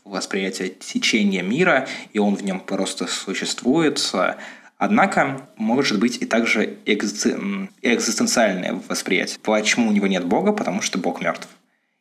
[0.06, 4.00] восприятие течения мира, и он в нем просто существует.
[4.78, 9.40] Однако может быть и также экзистенциальное восприятие.
[9.44, 10.54] Почему у него нет Бога?
[10.54, 11.48] Потому что Бог мертв.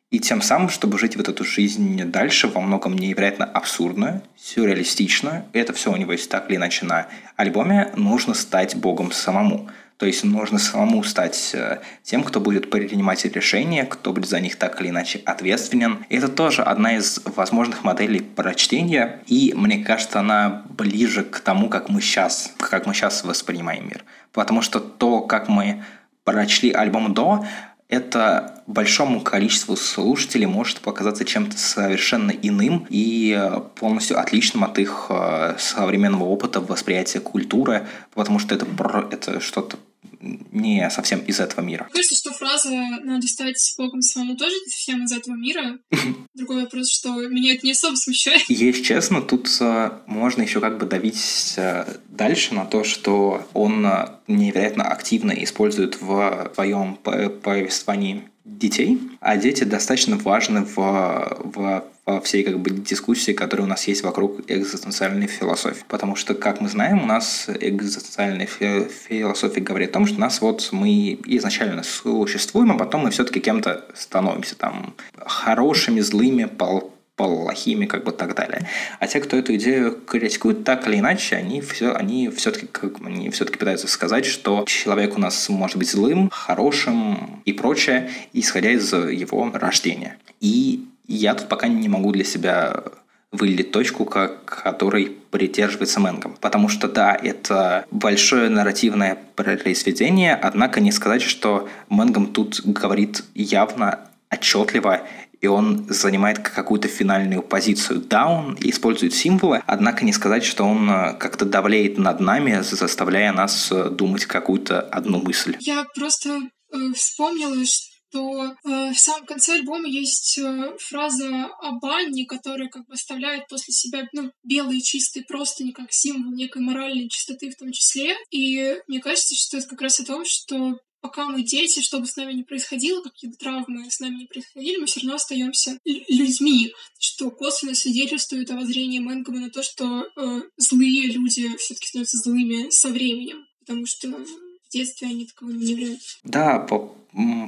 [0.09, 5.71] И тем самым, чтобы жить вот эту жизнь дальше, во многом невероятно абсурдную, сюрреалистичную, это
[5.71, 9.69] все у него есть так или иначе на альбоме, нужно стать Богом самому.
[10.01, 14.55] То есть нужно самому стать э, тем, кто будет принимать решения, кто будет за них
[14.55, 16.07] так или иначе ответственен.
[16.09, 21.89] Это тоже одна из возможных моделей прочтения, и мне кажется, она ближе к тому, как
[21.89, 24.03] мы сейчас, как мы сейчас воспринимаем мир.
[24.33, 25.83] Потому что то, как мы
[26.23, 27.45] прочли альбом до,
[27.87, 35.07] это большому количеству слушателей может показаться чем-то совершенно иным и э, полностью отличным от их
[35.09, 37.85] э, современного опыта восприятия культуры,
[38.15, 38.65] потому что это,
[39.11, 39.77] это что-то
[40.21, 41.89] не совсем из этого мира.
[41.91, 42.69] Кажется, что фраза
[43.03, 45.79] «надо стать Богом самому» тоже не совсем из этого мира.
[46.33, 48.43] Другой вопрос, что меня это не особо смущает.
[48.47, 53.85] Если честно, тут э, можно еще как бы давить э, дальше на то, что он
[53.85, 62.21] э, невероятно активно использует в своем повествовании детей, а дети достаточно важны в, в, во
[62.21, 65.83] всей как бы дискуссии, которая у нас есть вокруг экзистенциальной философии.
[65.87, 70.41] Потому что, как мы знаем, у нас экзистенциальная фи философия говорит о том, что нас
[70.41, 76.93] вот мы изначально существуем, а потом мы все-таки кем-то становимся там хорошими, злыми, пол
[77.27, 78.67] плохими, как бы так далее.
[78.99, 83.29] А те, кто эту идею критикуют, так или иначе, они все, они все-таки, как они
[83.29, 88.91] все-таки пытаются сказать, что человек у нас может быть злым, хорошим и прочее, исходя из
[88.93, 90.17] его рождения.
[90.39, 92.83] И я тут пока не могу для себя
[93.31, 96.35] выделить точку, как, которой придерживается Мэнгом.
[96.41, 104.01] Потому что, да, это большое нарративное произведение, однако не сказать, что Мэнгом тут говорит явно,
[104.29, 105.01] отчетливо
[105.41, 107.99] и он занимает какую-то финальную позицию.
[108.01, 113.33] Да, он использует символы, однако не сказать, что он э, как-то давляет над нами, заставляя
[113.33, 115.57] нас э, думать какую-то одну мысль.
[115.59, 122.25] Я просто э, вспомнила, что э, в самом конце альбома есть э, фраза о банне,
[122.27, 127.49] которая как бы оставляет после себя ну, белые чистые простыни как символ некой моральной чистоты
[127.49, 128.15] в том числе.
[128.29, 132.05] И мне кажется, что это как раз о том, что пока мы дети, что бы
[132.05, 135.77] с нами ни происходило, какие бы травмы с нами не происходили, мы все равно остаемся
[135.85, 142.17] людьми, что косвенно свидетельствует о воззрении Мэнгома на то, что э, злые люди все-таки становятся
[142.17, 146.17] злыми со временем, потому что в детстве они таковыми не являются.
[146.23, 146.95] Да, по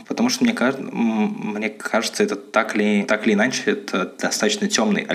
[0.08, 5.08] Потому что мне, кажется, мне кажется, это так или, так или иначе, это достаточно темный,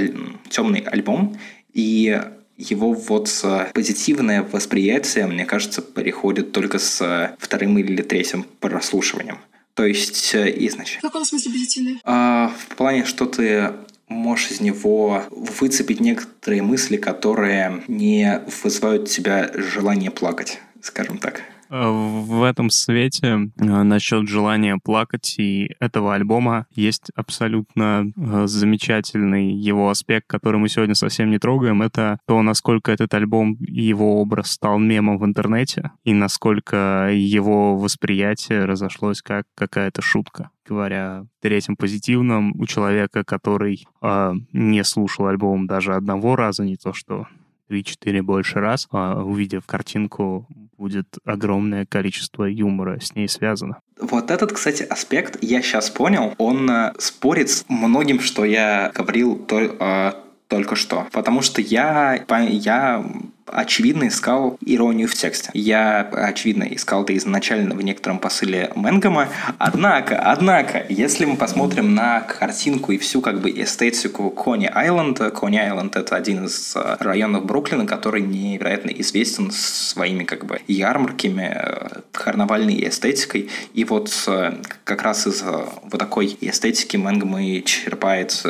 [0.49, 1.39] темный альбом,
[1.75, 2.19] и
[2.59, 3.31] его вот
[3.73, 9.39] позитивное восприятие, мне кажется, приходит только с вторым или третьим прослушиванием.
[9.75, 10.99] То есть э, изначально.
[10.99, 12.01] В каком смысле позитивное?
[12.03, 13.75] А, в плане, что ты
[14.09, 21.43] можешь из него выцепить некоторые мысли, которые не вызывают у тебя желание плакать, скажем так.
[21.71, 29.91] В этом свете э, насчет желания плакать и этого альбома есть абсолютно э, замечательный его
[29.91, 31.83] аспект, который мы сегодня совсем не трогаем.
[31.83, 37.77] Это то, насколько этот альбом и его образ стал мемом в интернете, и насколько его
[37.77, 45.67] восприятие разошлось как какая-то шутка говоря третьем позитивном, у человека, который э, не слушал альбом
[45.67, 47.27] даже одного раза, не то что
[47.71, 50.47] 3-4 больше раз, э, увидев картинку
[50.79, 53.81] будет огромное количество юмора с ней связано.
[54.01, 56.35] Вот этот, кстати, аспект я сейчас понял.
[56.39, 60.13] Он э, спорит с многим, что я говорил то, э,
[60.47, 61.07] только что.
[61.13, 63.05] Потому что я, я
[63.53, 65.51] очевидно искал иронию в тексте.
[65.55, 69.29] Я, очевидно, искал это изначально в некотором посыле Мэнгома.
[69.59, 75.57] Однако, однако, если мы посмотрим на картинку и всю как бы эстетику Кони Айленда, Кони
[75.57, 82.01] Айленд это один из э, районов Бруклина, который невероятно известен своими как бы ярмарками, э,
[82.13, 83.49] карнавальной эстетикой.
[83.75, 88.45] И вот э, как раз из вот такой эстетики Мэнгома и черпает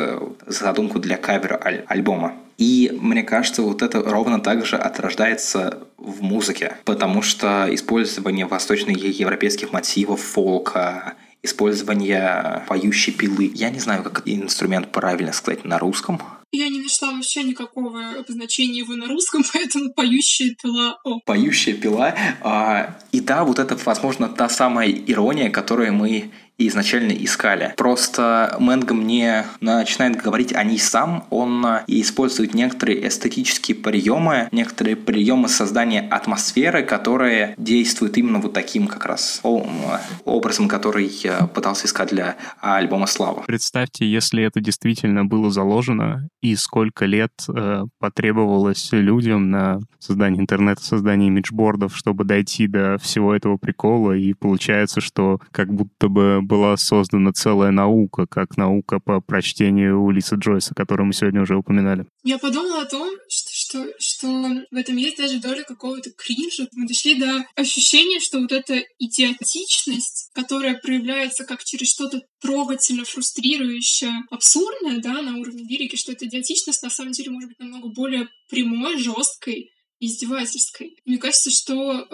[0.47, 2.33] задумку для кавера аль- альбома.
[2.59, 9.71] И мне кажется, вот это ровно так же отрождается в музыке, потому что использование восточноевропейских
[9.71, 13.49] мотивов, фолка, использование поющей пилы.
[13.55, 16.21] Я не знаю, как инструмент правильно сказать на русском.
[16.51, 20.97] Я не нашла вообще никакого обозначения его на русском, поэтому поющая пила.
[21.05, 21.19] О.
[21.25, 22.13] Поющая пила.
[22.41, 26.31] А, и да, вот это, возможно, та самая ирония, которую мы и
[26.67, 27.73] изначально искали.
[27.77, 35.47] Просто Мэнго мне начинает говорить о ней сам, он использует некоторые эстетические приемы, некоторые приемы
[35.49, 39.41] создания атмосферы, которые действуют именно вот таким как раз
[40.25, 43.43] образом, который я пытался искать для альбома «Слава».
[43.47, 50.83] Представьте, если это действительно было заложено, и сколько лет э, потребовалось людям на создание интернета,
[50.83, 56.75] создание имиджбордов, чтобы дойти до всего этого прикола, и получается, что как будто бы была
[56.77, 62.05] создана целая наука, как наука по прочтению Улиса Джойса, которую мы сегодня уже упоминали.
[62.23, 64.27] Я подумала о том, что, что, что
[64.71, 66.67] в этом есть даже доля какого-то кринжа.
[66.73, 74.23] Мы дошли до ощущения, что вот эта идиотичность, которая проявляется как через что-то трогательно фрустрирующее,
[74.31, 78.27] абсурдное, да, на уровне лирики, что эта идиотичность на самом деле может быть намного более
[78.49, 79.69] прямой, жесткой,
[79.99, 80.95] издевательской.
[81.05, 82.07] Мне кажется, что э,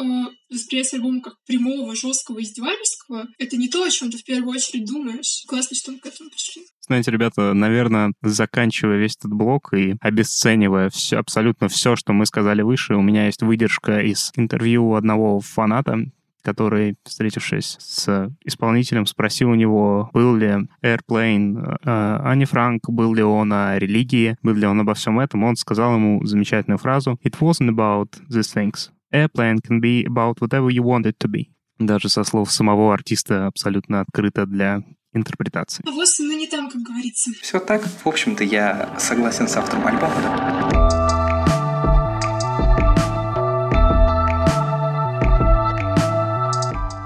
[0.49, 4.85] восприятие альбома как прямого, жесткого, издевательского— это не то, о чем ты в первую очередь
[4.85, 5.43] думаешь.
[5.47, 6.63] Классно, что мы к этому пришли.
[6.81, 12.61] Знаете, ребята, наверное, заканчивая весь этот блок и обесценивая все, абсолютно все, что мы сказали
[12.61, 15.97] выше, у меня есть выдержка из интервью одного фаната,
[16.45, 23.23] который, встретившись с исполнителем, спросил у него, был ли Airplane э, Ани Франк, был ли
[23.23, 25.43] он о религии, был ли он обо всем этом.
[25.43, 28.91] Он сказал ему замечательную фразу «It wasn't about these things.
[29.11, 31.47] Airplane can be about whatever you want it to be».
[31.79, 34.83] Даже со слов самого артиста абсолютно открыто для
[35.13, 35.83] интерпретации.
[35.87, 37.31] А вот ну не там, как говорится.
[37.41, 37.83] Все так.
[37.83, 41.44] В общем-то, я согласен с автором альбома.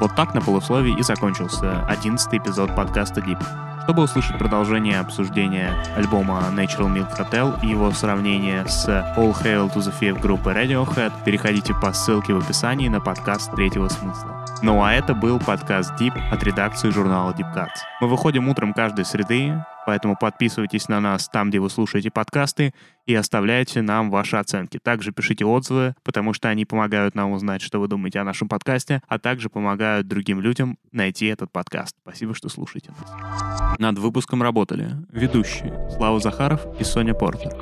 [0.09, 3.39] Вот так на полусловии и закончился одиннадцатый эпизод подкаста Deep.
[3.83, 9.77] Чтобы услышать продолжение обсуждения альбома Natural Milk Hotel и его сравнение с All Hail to
[9.77, 14.43] the Fifth группы Radiohead, переходите по ссылке в описании на подкаст Третьего Смысла.
[14.63, 17.77] Ну а это был подкаст Deep от редакции журнала Deep Cuts.
[18.01, 22.75] Мы выходим утром каждой среды, Поэтому подписывайтесь на нас там, где вы слушаете подкасты,
[23.07, 24.77] и оставляйте нам ваши оценки.
[24.77, 29.01] Также пишите отзывы, потому что они помогают нам узнать, что вы думаете о нашем подкасте,
[29.07, 31.95] а также помогают другим людям найти этот подкаст.
[32.03, 33.79] Спасибо, что слушаете нас.
[33.79, 37.55] Над выпуском работали ведущие Слава Захаров и Соня Портер.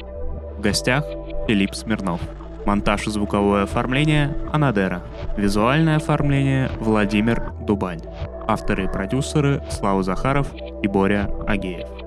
[0.58, 1.06] В гостях
[1.48, 2.20] Филипп Смирнов.
[2.66, 5.02] Монтаж и звуковое оформление– Анадера.
[5.38, 8.02] Визуальное оформление– Владимир Дубань.
[8.50, 10.54] Авторы и продюсеры– Слава Захаров
[10.84, 12.07] и Боря Агеев.